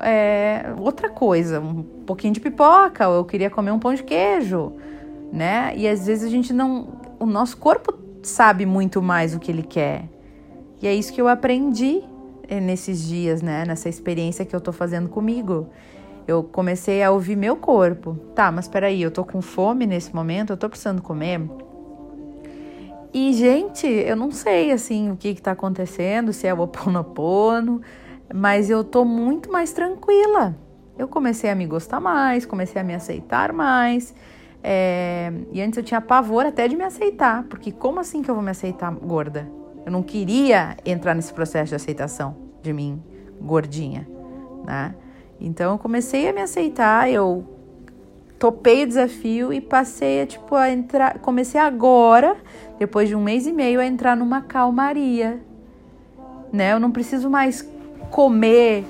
é, 0.00 0.72
outra 0.78 1.08
coisa, 1.08 1.60
um 1.60 1.82
pouquinho 1.82 2.32
de 2.32 2.40
pipoca, 2.40 3.08
ou 3.08 3.16
eu 3.16 3.24
queria 3.24 3.50
comer 3.50 3.72
um 3.72 3.78
pão 3.78 3.94
de 3.94 4.02
queijo, 4.02 4.72
né? 5.32 5.72
E 5.76 5.86
às 5.88 6.06
vezes 6.06 6.24
a 6.24 6.30
gente 6.30 6.52
não... 6.52 7.00
o 7.18 7.26
nosso 7.26 7.56
corpo 7.56 7.94
sabe 8.22 8.64
muito 8.64 9.02
mais 9.02 9.34
o 9.34 9.38
que 9.38 9.50
ele 9.50 9.62
quer. 9.62 10.04
E 10.80 10.86
é 10.86 10.94
isso 10.94 11.12
que 11.12 11.20
eu 11.20 11.28
aprendi 11.28 12.02
eh, 12.48 12.60
nesses 12.60 13.06
dias, 13.06 13.42
né? 13.42 13.64
Nessa 13.66 13.88
experiência 13.88 14.44
que 14.44 14.56
eu 14.56 14.60
tô 14.60 14.72
fazendo 14.72 15.08
comigo. 15.08 15.68
Eu 16.30 16.44
comecei 16.44 17.02
a 17.02 17.10
ouvir 17.10 17.34
meu 17.34 17.56
corpo. 17.56 18.14
Tá, 18.36 18.52
mas 18.52 18.68
peraí, 18.68 19.02
eu 19.02 19.10
tô 19.10 19.24
com 19.24 19.42
fome 19.42 19.84
nesse 19.84 20.14
momento, 20.14 20.52
eu 20.52 20.56
tô 20.56 20.68
precisando 20.68 21.02
comer. 21.02 21.40
E, 23.12 23.32
gente, 23.32 23.84
eu 23.88 24.14
não 24.14 24.30
sei, 24.30 24.70
assim, 24.70 25.10
o 25.10 25.16
que 25.16 25.34
que 25.34 25.42
tá 25.42 25.50
acontecendo, 25.50 26.32
se 26.32 26.46
é 26.46 26.54
o 26.54 26.60
oponopono, 26.60 27.80
mas 28.32 28.70
eu 28.70 28.84
tô 28.84 29.04
muito 29.04 29.50
mais 29.50 29.72
tranquila. 29.72 30.56
Eu 30.96 31.08
comecei 31.08 31.50
a 31.50 31.54
me 31.56 31.66
gostar 31.66 31.98
mais, 31.98 32.46
comecei 32.46 32.80
a 32.80 32.84
me 32.84 32.94
aceitar 32.94 33.52
mais. 33.52 34.14
É... 34.62 35.32
E 35.50 35.60
antes 35.60 35.78
eu 35.78 35.82
tinha 35.82 36.00
pavor 36.00 36.46
até 36.46 36.68
de 36.68 36.76
me 36.76 36.84
aceitar, 36.84 37.42
porque 37.44 37.72
como 37.72 37.98
assim 37.98 38.22
que 38.22 38.30
eu 38.30 38.36
vou 38.36 38.44
me 38.44 38.52
aceitar 38.52 38.92
gorda? 38.92 39.50
Eu 39.84 39.90
não 39.90 40.04
queria 40.04 40.76
entrar 40.84 41.12
nesse 41.12 41.32
processo 41.32 41.70
de 41.70 41.74
aceitação 41.74 42.36
de 42.62 42.72
mim 42.72 43.02
gordinha, 43.40 44.06
né? 44.64 44.94
Então 45.40 45.72
eu 45.72 45.78
comecei 45.78 46.28
a 46.28 46.32
me 46.32 46.42
aceitar, 46.42 47.10
eu 47.10 47.44
topei 48.38 48.84
o 48.84 48.86
desafio 48.86 49.52
e 49.52 49.60
passei 49.60 50.22
a, 50.22 50.26
tipo, 50.26 50.54
a 50.54 50.70
entrar. 50.70 51.18
Comecei 51.18 51.60
agora, 51.60 52.36
depois 52.78 53.08
de 53.08 53.14
um 53.14 53.22
mês 53.22 53.46
e 53.46 53.52
meio, 53.52 53.80
a 53.80 53.86
entrar 53.86 54.16
numa 54.16 54.42
calmaria. 54.42 55.40
Né? 56.52 56.72
Eu 56.72 56.80
não 56.80 56.90
preciso 56.90 57.30
mais 57.30 57.66
comer 58.10 58.84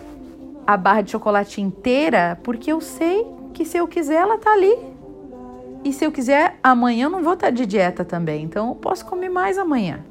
a 0.66 0.76
barra 0.76 1.02
de 1.02 1.10
chocolate 1.10 1.60
inteira, 1.60 2.38
porque 2.42 2.72
eu 2.72 2.80
sei 2.80 3.26
que 3.52 3.64
se 3.64 3.76
eu 3.76 3.86
quiser, 3.86 4.16
ela 4.16 4.38
tá 4.38 4.52
ali. 4.52 4.76
E 5.84 5.92
se 5.92 6.04
eu 6.04 6.12
quiser, 6.12 6.58
amanhã 6.62 7.06
eu 7.06 7.10
não 7.10 7.22
vou 7.22 7.34
estar 7.34 7.50
de 7.50 7.64
dieta 7.64 8.04
também. 8.04 8.44
Então 8.44 8.68
eu 8.68 8.74
posso 8.74 9.04
comer 9.06 9.28
mais 9.28 9.58
amanhã. 9.58 10.04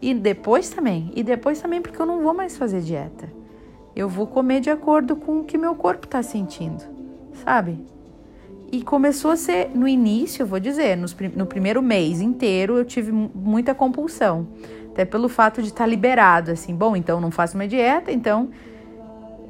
E 0.00 0.12
depois 0.14 0.70
também. 0.70 1.10
E 1.14 1.22
depois 1.22 1.60
também, 1.60 1.80
porque 1.80 2.00
eu 2.00 2.06
não 2.06 2.22
vou 2.22 2.34
mais 2.34 2.56
fazer 2.56 2.80
dieta. 2.80 3.37
Eu 3.98 4.08
vou 4.08 4.28
comer 4.28 4.60
de 4.60 4.70
acordo 4.70 5.16
com 5.16 5.40
o 5.40 5.44
que 5.44 5.58
meu 5.58 5.74
corpo 5.74 6.06
está 6.06 6.22
sentindo, 6.22 6.84
sabe? 7.44 7.84
E 8.70 8.80
começou 8.80 9.32
a 9.32 9.36
ser, 9.36 9.72
no 9.74 9.88
início, 9.88 10.44
eu 10.44 10.46
vou 10.46 10.60
dizer, 10.60 10.96
no, 10.96 11.06
no 11.34 11.46
primeiro 11.46 11.82
mês 11.82 12.20
inteiro 12.20 12.78
eu 12.78 12.84
tive 12.84 13.10
muita 13.10 13.74
compulsão. 13.74 14.46
Até 14.92 15.04
pelo 15.04 15.28
fato 15.28 15.60
de 15.60 15.66
estar 15.66 15.82
tá 15.82 15.86
liberado, 15.86 16.52
assim, 16.52 16.76
bom, 16.76 16.94
então 16.94 17.20
não 17.20 17.32
faço 17.32 17.56
uma 17.56 17.66
dieta, 17.66 18.12
então 18.12 18.50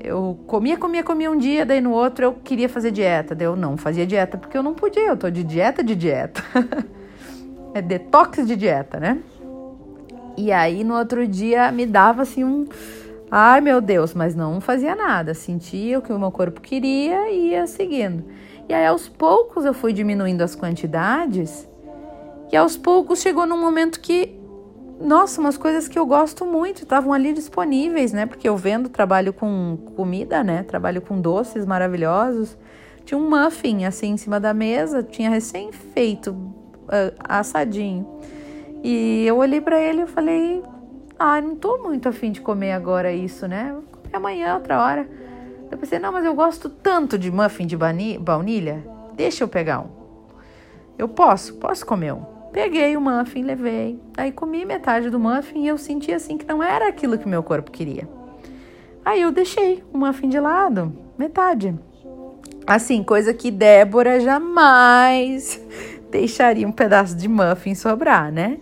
eu 0.03 0.39
comia, 0.47 0.79
comia, 0.79 1.05
comia 1.05 1.31
um 1.31 1.37
dia, 1.37 1.67
daí 1.67 1.83
no 1.83 1.93
outro 1.93 2.25
eu 2.25 2.33
queria 2.33 2.71
fazer 2.71 2.91
dieta. 2.91 3.35
Daí 3.35 3.47
eu 3.47 3.55
não 3.55 3.77
fazia 3.77 4.07
dieta 4.07 4.39
porque 4.39 4.57
eu 4.57 4.63
não 4.63 4.73
podia, 4.73 5.09
eu 5.09 5.17
tô 5.19 5.29
de 5.29 5.45
dieta 5.45 5.85
de 5.85 5.95
dieta. 5.95 6.43
é 7.75 7.83
detox 7.83 8.47
de 8.47 8.57
dieta, 8.57 8.99
né? 8.99 9.19
E 10.39 10.51
aí 10.51 10.85
no 10.85 10.97
outro 10.97 11.29
dia 11.29 11.71
me 11.71 11.85
dava 11.85 12.23
assim 12.23 12.45
um 12.45 12.67
Ai, 13.31 13.61
meu 13.61 13.81
Deus, 13.81 14.15
mas 14.15 14.35
não 14.35 14.61
fazia 14.61 14.95
nada. 14.95 15.35
Sentia 15.35 15.99
o 15.99 16.03
que 16.03 16.13
o 16.13 16.19
meu 16.19 16.31
corpo 16.31 16.61
queria 16.61 17.31
e 17.31 17.51
ia 17.51 17.67
seguindo. 17.67 18.25
E 18.69 18.73
aí, 18.75 18.87
aos 18.87 19.09
poucos, 19.09 19.65
eu 19.65 19.75
fui 19.75 19.93
diminuindo 19.93 20.43
as 20.43 20.55
quantidades. 20.55 21.69
E 22.51 22.57
aos 22.57 22.77
poucos 22.77 23.21
chegou 23.21 23.47
num 23.47 23.61
momento 23.61 24.01
que, 24.01 24.35
nossa, 24.99 25.41
umas 25.41 25.59
coisas 25.59 25.87
que 25.87 25.99
eu 25.99 26.07
gosto 26.07 26.47
muito 26.47 26.83
estavam 26.83 27.13
ali 27.13 27.33
disponíveis, 27.35 28.13
né? 28.13 28.25
Porque 28.25 28.49
eu 28.49 28.57
vendo, 28.57 28.89
trabalho 28.89 29.33
com 29.33 29.77
comida, 29.95 30.43
né? 30.43 30.63
Trabalho 30.63 31.03
com 31.03 31.21
doces 31.21 31.67
maravilhosos. 31.67 32.57
Tinha 33.05 33.19
um 33.19 33.29
muffin 33.29 33.85
assim 33.85 34.13
em 34.13 34.17
cima 34.17 34.41
da 34.41 34.55
mesa, 34.55 35.03
tinha 35.03 35.29
recém-feito, 35.29 36.31
uh, 36.33 37.15
assadinho. 37.21 38.07
E 38.83 39.25
eu 39.27 39.37
olhei 39.37 39.61
para 39.61 39.79
ele 39.81 40.03
e 40.03 40.07
falei: 40.07 40.63
ah, 41.19 41.41
não 41.41 41.57
tô 41.57 41.79
muito 41.79 42.09
afim 42.09 42.31
de 42.31 42.41
comer 42.41 42.73
agora 42.73 43.13
isso, 43.13 43.49
né? 43.49 43.73
Vou 43.73 43.83
comer 43.83 44.17
amanhã, 44.17 44.55
outra 44.55 44.81
hora. 44.81 45.09
Eu 45.71 45.77
pensei, 45.77 45.99
não, 45.99 46.13
mas 46.13 46.25
eu 46.25 46.35
gosto 46.35 46.69
tanto 46.69 47.19
de 47.19 47.31
muffin 47.31 47.67
de 47.67 47.77
baunilha. 48.21 48.85
Deixa 49.15 49.43
eu 49.43 49.49
pegar 49.49 49.81
um. 49.81 49.89
Eu 50.97 51.09
posso, 51.09 51.55
posso 51.55 51.85
comer 51.85 52.15
um. 52.15 52.23
Peguei 52.53 52.97
o 52.97 53.01
muffin, 53.01 53.43
levei. 53.43 54.01
Aí 54.17 54.33
comi 54.33 54.65
metade 54.65 55.11
do 55.11 55.19
muffin 55.19 55.65
e 55.65 55.69
eu 55.69 55.77
senti 55.77 56.13
assim 56.13 56.39
que 56.39 56.47
não 56.47 56.63
era 56.63 56.89
aquilo 56.89 57.19
que 57.19 57.29
meu 57.29 57.43
corpo 57.43 57.71
queria. 57.71 58.09
Aí 59.05 59.21
eu 59.23 59.33
deixei 59.33 59.83
o 59.93 59.99
muffin 59.99 60.29
de 60.29 60.39
lado, 60.39 60.93
metade. 61.19 61.75
Assim, 62.67 63.03
coisa 63.03 63.35
que 63.35 63.51
Débora 63.51 64.21
jamais 64.21 65.61
deixaria 66.11 66.67
um 66.67 66.73
pedaço 66.73 67.17
de 67.17 67.29
muffin 67.29 67.75
sobrar, 67.75 68.31
né? 68.33 68.59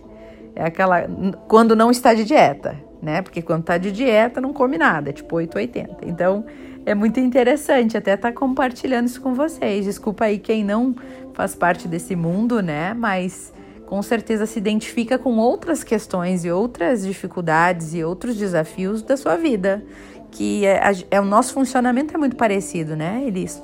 É 0.57 0.65
aquela. 0.65 1.07
Quando 1.47 1.75
não 1.75 1.91
está 1.91 2.15
de 2.15 2.23
dieta, 2.23 2.75
né? 2.99 3.21
Porque 3.21 3.43
quando 3.43 3.61
está 3.61 3.77
de 3.77 3.91
dieta 3.91 4.41
não 4.41 4.51
come 4.51 4.75
nada, 4.75 5.11
é 5.11 5.13
tipo 5.13 5.35
880. 5.35 5.97
Então 6.09 6.43
é 6.83 6.95
muito 6.95 7.19
interessante 7.19 7.95
até 7.95 8.15
estar 8.15 8.31
tá 8.31 8.35
compartilhando 8.35 9.05
isso 9.05 9.21
com 9.21 9.35
vocês. 9.35 9.85
Desculpa 9.85 10.25
aí 10.25 10.39
quem 10.39 10.63
não 10.63 10.95
faz 11.35 11.53
parte 11.53 11.87
desse 11.87 12.15
mundo, 12.15 12.59
né? 12.59 12.95
Mas 12.95 13.53
com 13.85 14.01
certeza 14.01 14.47
se 14.47 14.57
identifica 14.57 15.19
com 15.19 15.37
outras 15.37 15.83
questões 15.83 16.43
e 16.43 16.49
outras 16.49 17.05
dificuldades 17.05 17.93
e 17.93 18.03
outros 18.03 18.35
desafios 18.35 19.03
da 19.03 19.15
sua 19.15 19.35
vida. 19.35 19.85
Que 20.31 20.65
é, 20.65 20.81
é 21.11 21.21
o 21.21 21.25
nosso 21.25 21.53
funcionamento 21.53 22.15
é 22.15 22.17
muito 22.17 22.35
parecido, 22.35 22.95
né? 22.95 23.21
Eles 23.27 23.61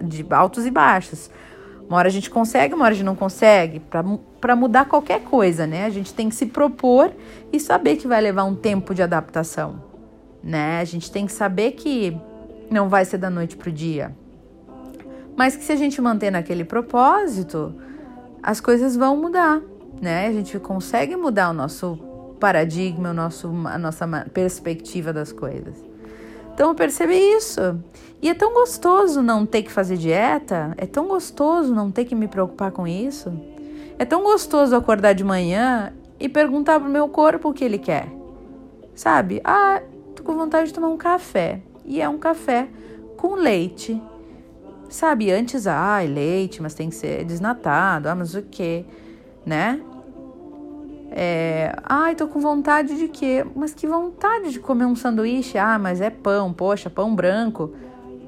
de 0.00 0.24
altos 0.30 0.64
e 0.64 0.70
baixos. 0.70 1.28
Uma 1.88 1.98
hora 1.98 2.08
a 2.08 2.10
gente 2.10 2.28
consegue, 2.28 2.74
uma 2.74 2.84
hora 2.84 2.92
a 2.92 2.96
gente 2.96 3.06
não 3.06 3.14
consegue. 3.14 3.80
Para 4.40 4.56
mudar 4.56 4.86
qualquer 4.86 5.20
coisa, 5.20 5.66
né? 5.66 5.86
A 5.86 5.90
gente 5.90 6.12
tem 6.12 6.28
que 6.28 6.34
se 6.34 6.46
propor 6.46 7.12
e 7.52 7.60
saber 7.60 7.96
que 7.96 8.08
vai 8.08 8.20
levar 8.20 8.44
um 8.44 8.56
tempo 8.56 8.94
de 8.94 9.02
adaptação, 9.02 9.82
né? 10.42 10.80
A 10.80 10.84
gente 10.84 11.10
tem 11.10 11.26
que 11.26 11.32
saber 11.32 11.72
que 11.72 12.16
não 12.70 12.88
vai 12.88 13.04
ser 13.04 13.18
da 13.18 13.30
noite 13.30 13.56
para 13.56 13.68
o 13.68 13.72
dia. 13.72 14.14
Mas 15.36 15.54
que 15.54 15.62
se 15.62 15.70
a 15.70 15.76
gente 15.76 16.00
manter 16.00 16.30
naquele 16.30 16.64
propósito, 16.64 17.74
as 18.42 18.60
coisas 18.60 18.96
vão 18.96 19.16
mudar, 19.16 19.60
né? 20.00 20.26
A 20.26 20.32
gente 20.32 20.58
consegue 20.58 21.14
mudar 21.14 21.50
o 21.50 21.52
nosso 21.52 21.96
paradigma, 22.40 23.10
o 23.10 23.14
nosso, 23.14 23.48
a 23.66 23.78
nossa 23.78 24.06
perspectiva 24.32 25.12
das 25.12 25.32
coisas. 25.32 25.85
Então 26.56 26.70
eu 26.70 26.74
percebi 26.74 27.18
isso. 27.36 27.78
E 28.22 28.30
é 28.30 28.34
tão 28.34 28.54
gostoso 28.54 29.20
não 29.20 29.44
ter 29.44 29.62
que 29.62 29.70
fazer 29.70 29.98
dieta, 29.98 30.72
é 30.78 30.86
tão 30.86 31.06
gostoso 31.06 31.74
não 31.74 31.90
ter 31.90 32.06
que 32.06 32.14
me 32.14 32.26
preocupar 32.26 32.72
com 32.72 32.88
isso. 32.88 33.30
É 33.98 34.06
tão 34.06 34.22
gostoso 34.22 34.74
acordar 34.74 35.12
de 35.12 35.22
manhã 35.22 35.92
e 36.18 36.30
perguntar 36.30 36.80
pro 36.80 36.88
meu 36.88 37.10
corpo 37.10 37.50
o 37.50 37.52
que 37.52 37.62
ele 37.62 37.76
quer. 37.76 38.08
Sabe? 38.94 39.38
Ah, 39.44 39.82
tô 40.14 40.22
com 40.22 40.34
vontade 40.34 40.68
de 40.68 40.72
tomar 40.72 40.88
um 40.88 40.96
café. 40.96 41.60
E 41.84 42.00
é 42.00 42.08
um 42.08 42.16
café 42.16 42.68
com 43.18 43.34
leite. 43.34 44.00
Sabe, 44.88 45.30
antes, 45.30 45.66
ah, 45.66 45.98
leite, 46.00 46.62
mas 46.62 46.72
tem 46.72 46.88
que 46.88 46.94
ser 46.94 47.22
desnatado, 47.26 48.08
ah, 48.08 48.14
mas 48.14 48.34
o 48.34 48.40
quê? 48.40 48.86
Né? 49.44 49.78
É, 51.18 51.74
ai, 51.82 52.14
tô 52.14 52.28
com 52.28 52.38
vontade 52.38 52.94
de 52.94 53.08
quê? 53.08 53.42
Mas 53.54 53.72
que 53.72 53.86
vontade 53.86 54.52
de 54.52 54.60
comer 54.60 54.84
um 54.84 54.94
sanduíche? 54.94 55.56
Ah, 55.56 55.78
mas 55.78 56.02
é 56.02 56.10
pão, 56.10 56.52
poxa, 56.52 56.90
pão 56.90 57.14
branco. 57.14 57.72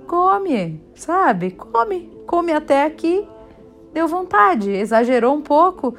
Come, 0.07 0.83
sabe? 0.95 1.51
Come, 1.51 2.11
come 2.27 2.51
até 2.51 2.87
aqui. 2.87 3.29
Deu 3.93 4.09
vontade, 4.09 4.71
exagerou 4.71 5.35
um 5.35 5.43
pouco. 5.43 5.97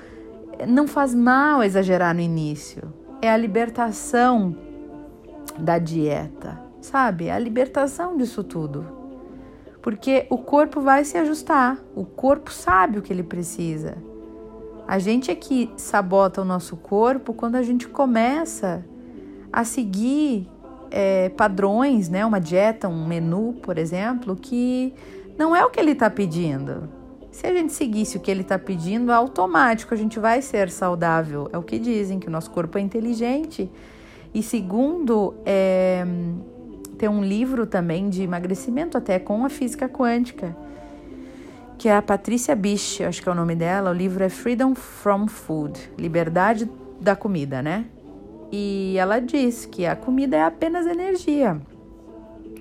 Não 0.67 0.88
faz 0.88 1.13
mal 1.13 1.62
exagerar 1.62 2.15
no 2.15 2.21
início. 2.21 2.91
É 3.21 3.30
a 3.30 3.38
libertação 3.38 4.58
da 5.60 5.78
dieta, 5.78 6.60
sabe? 6.82 7.28
É 7.28 7.34
a 7.34 7.38
libertação 7.38 8.17
disso 8.17 8.43
tudo. 8.43 8.84
Porque 9.80 10.25
o 10.32 10.39
corpo 10.39 10.82
vai 10.82 11.06
se 11.06 11.19
ajustar, 11.19 11.78
o 11.95 12.04
corpo 12.04 12.52
sabe 12.52 12.97
o 12.97 13.04
que 13.04 13.13
ele 13.13 13.21
precisa. 13.21 14.09
A 14.89 14.97
gente 14.97 15.30
é 15.30 15.36
que 15.36 15.71
sabota 15.78 16.41
o 16.41 16.43
nosso 16.43 16.75
corpo 16.75 17.32
quando 17.32 17.54
a 17.54 17.62
gente 17.62 17.88
começa 17.88 18.84
a 19.54 19.63
seguir 19.63 20.49
é, 20.89 21.30
padrões, 21.30 22.10
né? 22.10 22.25
Uma 22.25 22.41
dieta, 22.41 22.88
um 22.88 23.06
menu, 23.06 23.54
por 23.62 23.78
exemplo, 23.78 24.36
que 24.36 24.91
não 25.38 25.56
é 25.56 25.63
o 25.63 25.69
que 25.69 25.80
ele 25.80 25.91
está 25.91 26.10
pedindo. 26.10 26.89
Se 27.32 27.45
a 27.45 27.54
gente 27.54 27.71
seguisse 27.71 28.17
o 28.17 28.19
que 28.19 28.32
ele 28.32 28.41
está 28.41 28.58
pedindo, 28.58 29.12
automático 29.12 29.93
a 29.93 29.97
gente 29.97 30.17
vai 30.17 30.41
ser 30.41 30.71
saudável. 30.71 31.47
É 31.54 31.58
o 31.60 31.62
que 31.62 31.78
dizem, 31.78 32.17
que 32.19 32.28
o 32.28 32.32
nosso 32.32 32.49
corpo 32.49 32.80
é 32.80 32.82
inteligente. 32.82 33.69
E 34.34 34.41
segundo, 34.41 35.36
é, 35.45 36.04
tem 36.97 37.08
um 37.08 37.23
livro 37.23 37.67
também 37.67 38.10
de 38.10 38.23
emagrecimento, 38.23 38.97
até 38.97 39.19
com 39.19 39.45
a 39.45 39.49
física 39.49 39.88
quântica 39.88 40.58
que 41.79 41.87
é 41.87 41.95
a 41.95 42.01
Patrícia 42.01 42.53
Bish, 42.57 42.99
acho 43.01 43.23
que 43.23 43.29
é 43.29 43.31
o 43.31 43.35
nome 43.35 43.55
dela. 43.55 43.89
O 43.89 43.93
livro 43.93 44.21
é 44.21 44.27
Freedom 44.27 44.75
from 44.75 45.29
Food, 45.29 45.79
Liberdade 45.97 46.69
da 46.99 47.15
Comida, 47.15 47.61
né? 47.61 47.85
E 48.51 48.95
ela 48.97 49.19
diz 49.19 49.65
que 49.65 49.85
a 49.85 49.95
comida 49.95 50.35
é 50.35 50.43
apenas 50.43 50.85
energia. 50.85 51.57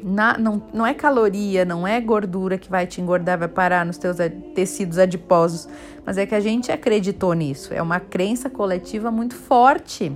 Na, 0.04 0.38
não, 0.38 0.62
não 0.72 0.86
é 0.86 0.94
caloria, 0.94 1.64
não 1.64 1.84
é 1.84 2.00
gordura 2.00 2.56
que 2.56 2.70
vai 2.70 2.86
te 2.86 3.00
engordar, 3.00 3.36
vai 3.36 3.48
parar 3.48 3.84
nos 3.84 3.98
teus 3.98 4.18
tecidos 4.54 4.98
adiposos, 4.98 5.68
mas 6.06 6.16
é 6.16 6.24
que 6.24 6.36
a 6.36 6.40
gente 6.40 6.70
acreditou 6.70 7.32
nisso. 7.32 7.74
É 7.74 7.82
uma 7.82 7.98
crença 7.98 8.48
coletiva 8.48 9.10
muito 9.10 9.34
forte. 9.34 10.12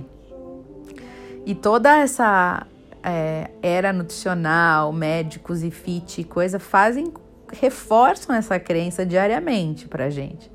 E 1.45 1.53
toda 1.53 1.99
essa 1.99 2.65
é, 3.03 3.49
era 3.61 3.91
nutricional, 3.91 4.93
médicos 4.93 5.61
e 5.61 5.69
fit 5.69 6.23
coisa 6.23 6.57
fazem, 6.57 7.11
reforçam 7.59 8.35
essa 8.35 8.59
crença 8.59 9.05
diariamente 9.05 9.87
pra 9.87 10.09
gente. 10.09 10.51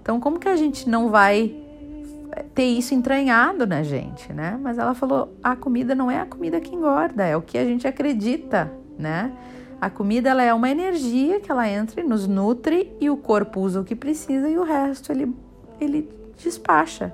Então, 0.00 0.18
como 0.18 0.38
que 0.38 0.48
a 0.48 0.56
gente 0.56 0.88
não 0.88 1.10
vai 1.10 1.54
ter 2.54 2.64
isso 2.64 2.94
entranhado 2.94 3.66
na 3.66 3.82
gente, 3.82 4.32
né? 4.32 4.58
Mas 4.60 4.78
ela 4.78 4.94
falou: 4.94 5.36
a 5.42 5.54
comida 5.54 5.94
não 5.94 6.10
é 6.10 6.20
a 6.20 6.26
comida 6.26 6.60
que 6.60 6.74
engorda, 6.74 7.24
é 7.24 7.36
o 7.36 7.42
que 7.42 7.58
a 7.58 7.64
gente 7.64 7.86
acredita, 7.86 8.72
né? 8.98 9.32
A 9.80 9.90
comida 9.90 10.30
ela 10.30 10.42
é 10.42 10.54
uma 10.54 10.70
energia 10.70 11.40
que 11.40 11.50
ela 11.50 11.68
entra 11.68 12.00
e 12.00 12.04
nos 12.04 12.26
nutre 12.26 12.92
e 13.00 13.10
o 13.10 13.16
corpo 13.16 13.60
usa 13.60 13.80
o 13.80 13.84
que 13.84 13.96
precisa 13.96 14.48
e 14.48 14.56
o 14.56 14.62
resto 14.62 15.10
ele, 15.10 15.34
ele 15.80 16.08
despacha. 16.36 17.12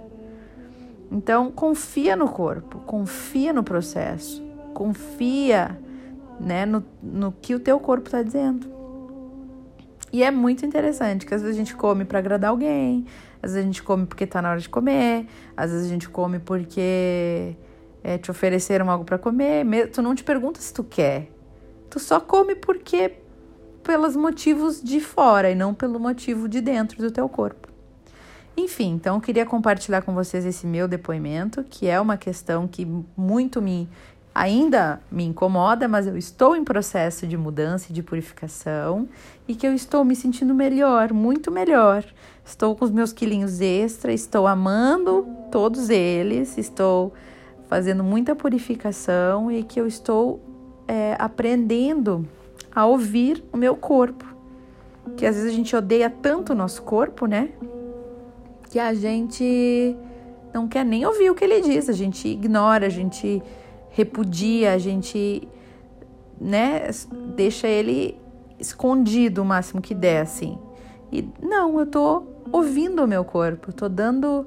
Então, 1.11 1.51
confia 1.51 2.15
no 2.15 2.29
corpo, 2.29 2.79
confia 2.81 3.55
no 3.55 3.63
processo, 3.63 4.45
confia 4.75 5.79
né, 6.39 6.67
no, 6.67 6.85
no 7.03 7.33
que 7.33 7.55
o 7.55 7.61
teu 7.61 7.81
corpo 7.81 8.09
está 8.09 8.23
dizendo. 8.23 8.78
E 10.13 10.23
é 10.23 10.31
muito 10.31 10.65
interessante 10.65 11.27
que 11.27 11.35
às 11.35 11.43
vezes 11.43 11.57
a 11.57 11.59
gente 11.59 11.77
come 11.77 12.05
para 12.05 12.19
agradar 12.19 12.51
alguém, 12.51 13.05
às 13.43 13.53
vezes 13.53 13.65
a 13.65 13.67
gente 13.67 13.83
come 13.83 14.07
porque 14.07 14.25
está 14.25 14.41
na 14.41 14.51
hora 14.51 14.61
de 14.61 14.69
comer, 14.69 15.27
às 15.57 15.71
vezes 15.71 15.87
a 15.87 15.89
gente 15.91 16.09
come 16.09 16.39
porque 16.39 17.55
é, 18.03 18.19
te 18.19 18.31
ofereceram 18.31 18.91
algo 18.91 19.05
para 19.05 19.19
comer. 19.19 19.91
Tu 19.91 20.01
não 20.01 20.15
te 20.15 20.25
pergunta 20.25 20.61
se 20.61 20.73
tu 20.73 20.83
quer, 20.83 21.31
tu 21.91 21.99
só 21.99 22.21
come 22.21 22.55
porque 22.55 23.15
pelos 23.83 24.17
motivos 24.17 24.83
de 24.83 25.01
fora 25.01 25.51
e 25.51 25.55
não 25.55 25.73
pelo 25.73 25.99
motivo 25.99 26.49
de 26.49 26.61
dentro 26.61 26.99
do 26.99 27.11
teu 27.11 27.29
corpo. 27.29 27.69
Enfim, 28.57 28.95
então 28.95 29.15
eu 29.15 29.21
queria 29.21 29.47
compartilhar 29.47 30.03
com 30.03 30.13
vocês 30.13 30.45
esse 30.45 30.67
meu 30.67 30.89
depoimento, 30.89 31.63
que 31.63 31.87
é 31.87 32.01
uma 32.01 32.17
questão 32.17 32.67
que 32.67 32.85
muito 33.17 33.63
me 33.63 33.89
ainda 34.35 35.01
me 35.11 35.25
incomoda, 35.25 35.89
mas 35.89 36.07
eu 36.07 36.17
estou 36.17 36.55
em 36.55 36.65
processo 36.65 37.27
de 37.27 37.37
mudança 37.37 37.87
e 37.91 37.93
de 37.93 38.03
purificação 38.03 39.09
e 39.47 39.55
que 39.55 39.67
eu 39.67 39.75
estou 39.75 40.05
me 40.05 40.15
sentindo 40.15 40.55
melhor, 40.55 41.13
muito 41.13 41.51
melhor. 41.51 42.05
Estou 42.45 42.75
com 42.77 42.85
os 42.85 42.91
meus 42.91 43.13
quilinhos 43.13 43.61
extra, 43.61 44.13
estou 44.13 44.47
amando 44.47 45.27
todos 45.51 45.91
eles, 45.91 46.57
estou 46.57 47.13
fazendo 47.69 48.03
muita 48.03 48.35
purificação 48.35 49.51
e 49.51 49.63
que 49.63 49.81
eu 49.81 49.87
estou 49.87 50.41
é, 50.87 51.17
aprendendo 51.19 52.27
a 52.75 52.87
ouvir 52.87 53.45
o 53.53 53.57
meu 53.57 53.77
corpo. 53.77 54.25
Que 55.17 55.27
às 55.27 55.37
vezes 55.37 55.51
a 55.51 55.55
gente 55.55 55.75
odeia 55.75 56.09
tanto 56.09 56.53
o 56.53 56.57
nosso 56.57 56.83
corpo, 56.83 57.27
né? 57.27 57.51
que 58.69 58.79
a 58.79 58.95
gente 58.95 59.97
não 60.53 60.69
quer 60.69 60.85
nem 60.85 61.05
ouvir 61.05 61.31
o 61.31 61.35
que 61.35 61.45
ele 61.45 61.61
diz, 61.61 61.89
a 61.89 61.93
gente 61.93 62.29
ignora, 62.29 62.87
a 62.87 62.91
gente 62.91 63.43
repudia, 63.91 64.73
a 64.73 64.79
gente, 64.79 65.47
né, 66.41 66.89
deixa 67.35 67.67
ele 67.67 68.21
escondido 68.59 69.43
o 69.43 69.45
máximo 69.45 69.81
que 69.81 69.95
der, 69.95 70.23
assim. 70.23 70.59
E 71.13 71.29
não, 71.43 71.79
eu 71.79 71.87
tô 71.87 72.23
ouvindo 72.53 73.05
o 73.05 73.09
meu 73.09 73.25
corpo, 73.25 73.73
tô 73.73 73.89
dando, 73.89 74.47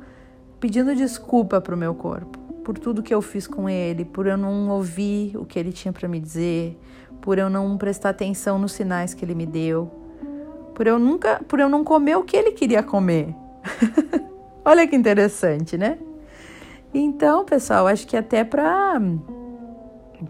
pedindo 0.59 0.95
desculpa 0.95 1.59
pro 1.59 1.77
meu 1.77 1.95
corpo 1.95 2.41
por 2.63 2.77
tudo 2.77 3.01
que 3.01 3.13
eu 3.13 3.21
fiz 3.21 3.47
com 3.47 3.67
ele, 3.67 4.05
por 4.05 4.27
eu 4.27 4.37
não 4.37 4.69
ouvir 4.69 5.35
o 5.35 5.45
que 5.45 5.57
ele 5.57 5.71
tinha 5.71 5.91
para 5.91 6.07
me 6.07 6.19
dizer, 6.19 6.79
por 7.19 7.37
eu 7.37 7.49
não 7.49 7.77
prestar 7.77 8.09
atenção 8.09 8.57
nos 8.57 8.73
sinais 8.73 9.13
que 9.13 9.25
ele 9.25 9.35
me 9.35 9.45
deu, 9.45 9.91
por 10.75 10.87
eu 10.87 10.99
nunca, 10.99 11.41
por 11.47 11.59
eu 11.59 11.67
não 11.67 11.83
comer 11.83 12.17
o 12.17 12.23
que 12.23 12.35
ele 12.35 12.51
queria 12.51 12.83
comer. 12.83 13.35
Olha 14.63 14.87
que 14.87 14.95
interessante, 14.95 15.77
né? 15.77 15.97
Então, 16.93 17.45
pessoal, 17.45 17.87
acho 17.87 18.05
que 18.05 18.17
até 18.17 18.43
para 18.43 18.99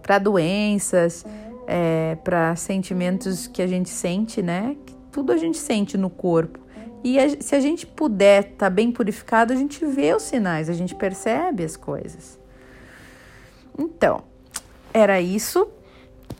para 0.01 0.19
doenças, 0.19 1.25
é, 1.67 2.15
para 2.23 2.55
sentimentos 2.55 3.47
que 3.47 3.61
a 3.61 3.67
gente 3.67 3.89
sente, 3.89 4.41
né? 4.41 4.77
Que 4.85 4.95
tudo 5.11 5.31
a 5.31 5.37
gente 5.37 5.57
sente 5.57 5.97
no 5.97 6.09
corpo. 6.09 6.59
E 7.03 7.19
a, 7.19 7.29
se 7.41 7.55
a 7.55 7.59
gente 7.59 7.85
puder 7.85 8.43
estar 8.43 8.57
tá 8.57 8.69
bem 8.69 8.91
purificado, 8.91 9.51
a 9.51 9.55
gente 9.55 9.85
vê 9.85 10.13
os 10.13 10.23
sinais, 10.23 10.69
a 10.69 10.73
gente 10.73 10.95
percebe 10.95 11.63
as 11.63 11.75
coisas. 11.75 12.39
Então, 13.77 14.23
era 14.93 15.19
isso. 15.19 15.67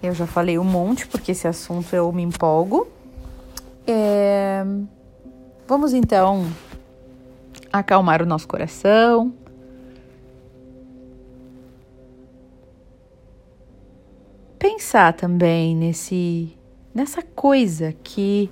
Eu 0.02 0.14
já 0.14 0.26
falei 0.26 0.58
um 0.58 0.64
monte, 0.64 1.08
porque 1.08 1.32
esse 1.32 1.48
assunto 1.48 1.94
eu 1.96 2.12
me 2.12 2.22
empolgo. 2.22 2.88
É... 3.88 4.64
Vamos 5.68 5.94
então 5.94 6.46
acalmar 7.72 8.22
o 8.22 8.26
nosso 8.26 8.48
coração. 8.48 9.34
Pensar 14.92 15.14
também 15.14 15.74
nesse 15.74 16.54
nessa 16.94 17.22
coisa 17.22 17.94
que 18.04 18.50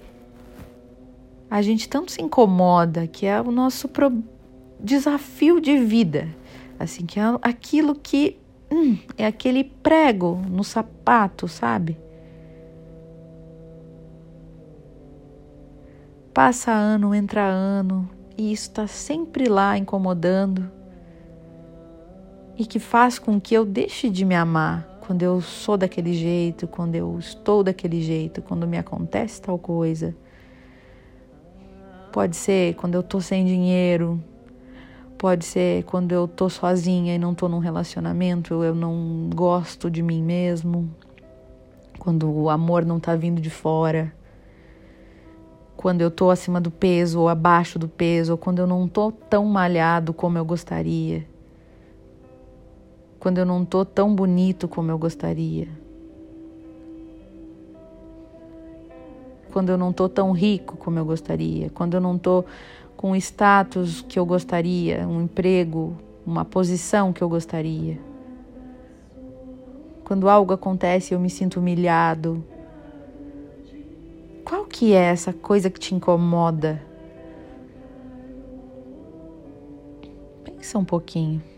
a 1.52 1.62
gente 1.62 1.90
tanto 1.90 2.14
se 2.14 2.22
incomoda, 2.22 3.08
que 3.08 3.26
é 3.26 3.42
o 3.42 3.52
nosso 3.52 3.90
pro... 3.90 4.24
desafio 4.80 5.60
de 5.60 5.76
vida, 5.76 6.30
assim, 6.80 7.06
que 7.06 7.20
é 7.20 7.24
aquilo 7.42 7.94
que 7.94 8.38
hum, 8.72 8.98
é 9.18 9.26
aquele 9.26 9.66
prego 9.66 10.42
no 10.50 10.64
sapato, 10.64 11.46
sabe? 11.46 11.98
Passa 16.34 16.72
ano, 16.72 17.14
entra 17.14 17.44
ano, 17.44 18.10
e 18.38 18.54
isso 18.54 18.70
está 18.70 18.88
sempre 18.88 19.50
lá 19.50 19.78
incomodando. 19.78 20.72
E 22.58 22.66
que 22.66 22.80
faz 22.80 23.20
com 23.20 23.42
que 23.42 23.54
eu 23.54 23.66
deixe 23.66 24.10
de 24.10 24.24
me 24.24 24.36
amar 24.36 24.89
quando 25.10 25.24
eu 25.24 25.42
sou 25.42 25.76
daquele 25.76 26.14
jeito, 26.14 26.68
quando 26.68 26.94
eu 26.94 27.18
estou 27.18 27.64
daquele 27.64 28.00
jeito, 28.00 28.44
quando 28.44 28.68
me 28.68 28.78
acontece 28.78 29.42
tal 29.42 29.58
coisa. 29.58 30.16
Pode 32.12 32.36
ser 32.36 32.76
quando 32.76 32.94
eu 32.94 33.02
tô 33.02 33.20
sem 33.20 33.44
dinheiro, 33.44 34.24
pode 35.18 35.46
ser 35.46 35.84
quando 35.86 36.12
eu 36.12 36.28
tô 36.28 36.48
sozinha 36.48 37.16
e 37.16 37.18
não 37.18 37.34
tô 37.34 37.50
num 37.50 37.58
relacionamento, 37.58 38.64
eu 38.64 38.76
não 38.76 39.32
gosto 39.34 39.90
de 39.90 40.04
mim 40.04 40.22
mesmo, 40.22 40.88
quando 41.98 42.30
o 42.30 42.48
amor 42.48 42.86
não 42.86 43.00
tá 43.00 43.16
vindo 43.16 43.42
de 43.42 43.50
fora 43.50 44.14
quando 45.76 46.02
eu 46.02 46.12
tô 46.12 46.30
acima 46.30 46.62
do 46.62 46.70
peso 46.70 47.22
ou 47.22 47.30
abaixo 47.30 47.80
do 47.80 47.88
peso, 47.88 48.34
ou 48.34 48.38
quando 48.38 48.60
eu 48.60 48.68
não 48.68 48.88
tô 48.88 49.12
tão 49.12 49.46
malhado 49.46 50.14
como 50.14 50.38
eu 50.38 50.46
gostaria, 50.46 51.26
quando 53.20 53.38
eu 53.38 53.46
não 53.46 53.66
tô 53.66 53.84
tão 53.84 54.14
bonito 54.14 54.68
como 54.68 54.92
eu 54.92 54.98
gostaria, 54.98 55.68
quando 59.52 59.70
eu 59.70 59.78
não 59.78 59.92
tô 59.92 60.08
tão 60.08 60.32
rico 60.32 60.78
como 60.78 60.98
eu 60.98 61.06
gostaria, 61.06 61.70
quando 61.72 61.96
eu 61.96 62.02
não 62.02 62.18
tô 62.18 62.46
com 62.96 63.12
o 63.12 63.16
status 63.16 64.02
que 64.02 64.18
eu 64.18 64.26
gostaria, 64.26 65.08
um 65.08 65.24
emprego, 65.24 65.96
uma 66.26 66.46
posição 66.46 67.12
que 67.12 67.22
eu 67.22 67.30
gostaria. 67.30 68.00
Quando 70.04 70.30
algo 70.30 70.54
acontece 70.54 71.14
eu 71.14 71.20
me 71.20 71.30
sinto 71.30 71.60
humilhado, 71.60 72.44
qual 74.44 74.66
que 74.66 74.94
é 74.94 75.04
essa 75.04 75.32
coisa 75.32 75.70
que 75.70 75.80
te 75.80 75.94
incomoda? 75.94 76.82
Pensa 80.44 80.78
um 80.78 80.86
pouquinho. 80.86 81.49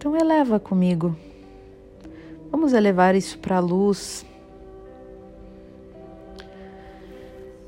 Então 0.00 0.16
eleva 0.16 0.58
comigo. 0.58 1.14
Vamos 2.50 2.72
elevar 2.72 3.14
isso 3.14 3.38
para 3.38 3.58
a 3.58 3.60
luz. 3.60 4.24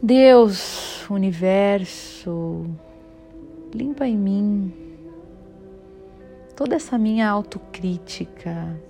Deus, 0.03 1.07
universo, 1.11 2.65
limpa 3.75 4.07
em 4.07 4.17
mim 4.17 4.73
toda 6.57 6.75
essa 6.75 6.97
minha 6.97 7.29
autocrítica, 7.29 8.81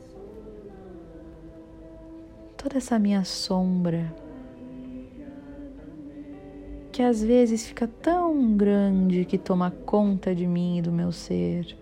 toda 2.56 2.76
essa 2.76 2.96
minha 2.96 3.24
sombra, 3.24 4.14
que 6.92 7.02
às 7.02 7.20
vezes 7.20 7.66
fica 7.66 7.88
tão 7.88 8.56
grande 8.56 9.24
que 9.24 9.36
toma 9.36 9.72
conta 9.84 10.32
de 10.32 10.46
mim 10.46 10.78
e 10.78 10.82
do 10.82 10.92
meu 10.92 11.10
ser, 11.10 11.81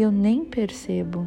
eu 0.00 0.10
nem 0.10 0.44
percebo. 0.44 1.26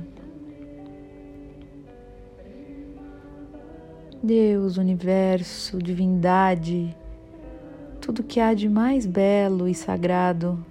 Deus, 4.22 4.78
universo, 4.78 5.78
divindade, 5.78 6.96
tudo 8.00 8.24
que 8.24 8.40
há 8.40 8.54
de 8.54 8.70
mais 8.70 9.06
belo 9.06 9.68
e 9.68 9.76
sagrado 9.76 10.66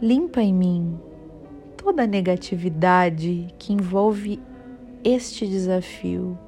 limpa 0.00 0.40
em 0.40 0.52
mim 0.52 0.98
toda 1.76 2.04
a 2.04 2.06
negatividade 2.06 3.48
que 3.58 3.72
envolve 3.72 4.40
este 5.02 5.46
desafio, 5.46 6.38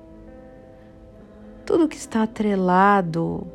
tudo 1.65 1.89
que 1.89 1.97
está 1.97 2.23
atrelado 2.23 3.47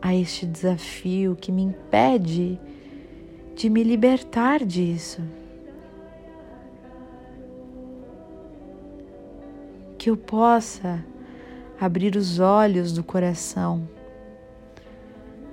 a 0.00 0.14
este 0.14 0.46
desafio 0.46 1.36
que 1.36 1.52
me 1.52 1.62
impede 1.62 2.58
de 3.60 3.68
me 3.68 3.84
libertar 3.84 4.64
disso. 4.64 5.20
Que 9.98 10.08
eu 10.08 10.16
possa 10.16 11.04
abrir 11.78 12.16
os 12.16 12.38
olhos 12.38 12.90
do 12.90 13.04
coração 13.04 13.86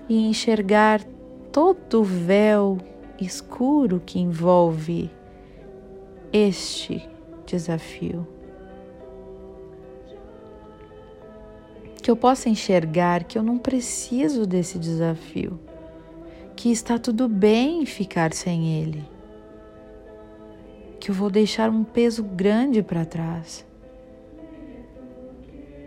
e 0.08 0.26
enxergar 0.26 1.04
todo 1.52 2.00
o 2.00 2.04
véu 2.06 2.78
escuro 3.20 4.02
que 4.06 4.22
envolve 4.22 5.12
este 6.32 7.06
desafio. 7.46 8.26
Que 12.02 12.10
eu 12.10 12.16
possa 12.16 12.48
enxergar 12.48 13.26
que 13.26 13.38
eu 13.38 13.44
não 13.44 13.58
preciso 13.58 14.48
desse 14.48 14.80
desafio, 14.80 15.60
que 16.58 16.72
está 16.72 16.98
tudo 16.98 17.30
bem 17.30 17.86
ficar 17.86 18.34
sem 18.34 18.82
ele, 18.82 19.08
que 21.00 21.12
eu 21.12 21.16
vou 21.16 21.30
deixar 21.30 21.70
um 21.70 21.84
peso 21.84 22.24
grande 22.24 22.82
para 22.82 23.06
trás. 23.06 23.64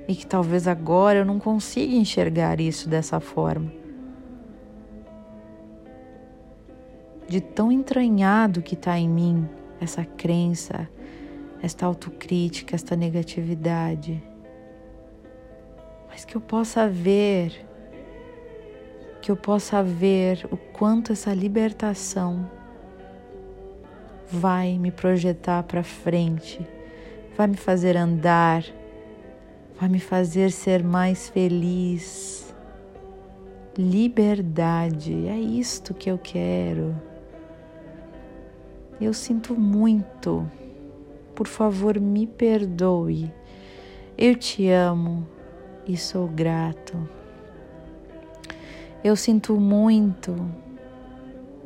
E 0.06 0.14
que 0.14 0.24
talvez 0.24 0.68
agora 0.68 1.18
eu 1.18 1.24
não 1.24 1.40
consiga 1.40 1.92
enxergar 1.92 2.60
isso 2.60 2.88
dessa 2.88 3.18
forma. 3.18 3.72
De 7.28 7.40
tão 7.40 7.72
entranhado 7.72 8.62
que 8.62 8.74
está 8.74 8.96
em 8.96 9.08
mim 9.08 9.48
essa 9.80 10.04
crença, 10.04 10.88
esta 11.60 11.84
autocrítica, 11.84 12.76
esta 12.76 12.94
negatividade. 12.94 14.22
Mas 16.08 16.24
que 16.24 16.36
eu 16.36 16.40
possa 16.40 16.88
ver, 16.88 17.66
que 19.20 19.30
eu 19.30 19.36
possa 19.36 19.82
ver 19.82 20.46
o 20.50 20.56
quanto 20.56 21.12
essa 21.12 21.32
libertação 21.34 22.48
vai 24.30 24.78
me 24.78 24.90
projetar 24.90 25.62
para 25.64 25.82
frente, 25.82 26.64
vai 27.36 27.48
me 27.48 27.56
fazer 27.56 27.96
andar, 27.96 28.64
vai 29.78 29.88
me 29.88 29.98
fazer 29.98 30.52
ser 30.52 30.84
mais 30.84 31.28
feliz. 31.28 32.54
Liberdade, 33.76 35.26
é 35.26 35.38
isto 35.38 35.94
que 35.94 36.10
eu 36.10 36.18
quero. 36.18 36.94
Eu 39.00 39.14
sinto 39.14 39.54
muito. 39.54 40.48
Por 41.34 41.46
favor, 41.46 41.98
me 41.98 42.26
perdoe. 42.26 43.32
Eu 44.18 44.36
te 44.36 44.68
amo 44.68 45.26
e 45.86 45.96
sou 45.96 46.28
grato. 46.28 47.19
Eu 49.02 49.16
sinto 49.16 49.58
muito. 49.58 50.36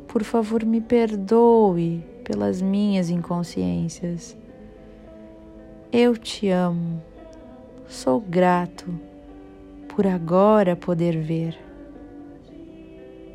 Por 0.07 0.23
favor, 0.23 0.63
me 0.63 0.79
perdoe 0.79 2.01
pelas 2.23 2.61
minhas 2.61 3.09
inconsciências. 3.09 4.37
Eu 5.91 6.17
te 6.17 6.49
amo. 6.49 7.01
Sou 7.87 8.21
grato 8.21 8.85
por 9.89 10.07
agora 10.07 10.75
poder 10.75 11.17
ver. 11.19 11.57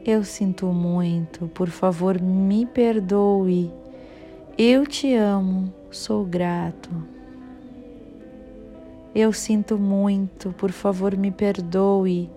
Eu 0.04 0.24
sinto 0.24 0.66
muito, 0.66 1.46
por 1.48 1.68
favor, 1.68 2.20
me 2.20 2.64
perdoe. 2.64 3.70
Eu 4.56 4.86
te 4.86 5.14
amo, 5.14 5.72
sou 5.90 6.24
grato. 6.24 6.90
Eu 9.14 9.32
sinto 9.32 9.76
muito, 9.76 10.52
por 10.52 10.72
favor, 10.72 11.16
me 11.16 11.30
perdoe. 11.30 12.30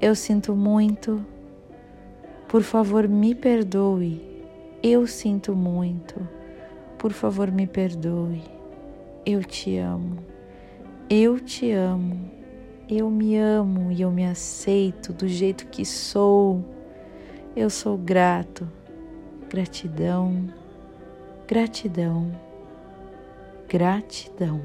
Eu 0.00 0.14
sinto 0.14 0.54
muito, 0.54 1.24
por 2.48 2.62
favor, 2.62 3.08
me 3.08 3.34
perdoe. 3.34 4.20
Eu 4.82 5.06
sinto 5.06 5.56
muito, 5.56 6.28
por 6.98 7.12
favor, 7.12 7.50
me 7.50 7.66
perdoe. 7.66 8.42
Eu 9.24 9.42
te 9.42 9.78
amo. 9.78 10.18
Eu 11.08 11.40
te 11.40 11.72
amo. 11.72 12.30
Eu 12.88 13.10
me 13.10 13.36
amo 13.36 13.90
e 13.90 14.02
eu 14.02 14.10
me 14.10 14.26
aceito 14.26 15.12
do 15.12 15.26
jeito 15.26 15.66
que 15.66 15.84
sou. 15.84 16.62
Eu 17.56 17.70
sou 17.70 17.96
grato. 17.96 18.70
Gratidão, 19.48 20.46
gratidão, 21.48 22.30
gratidão. 23.66 24.60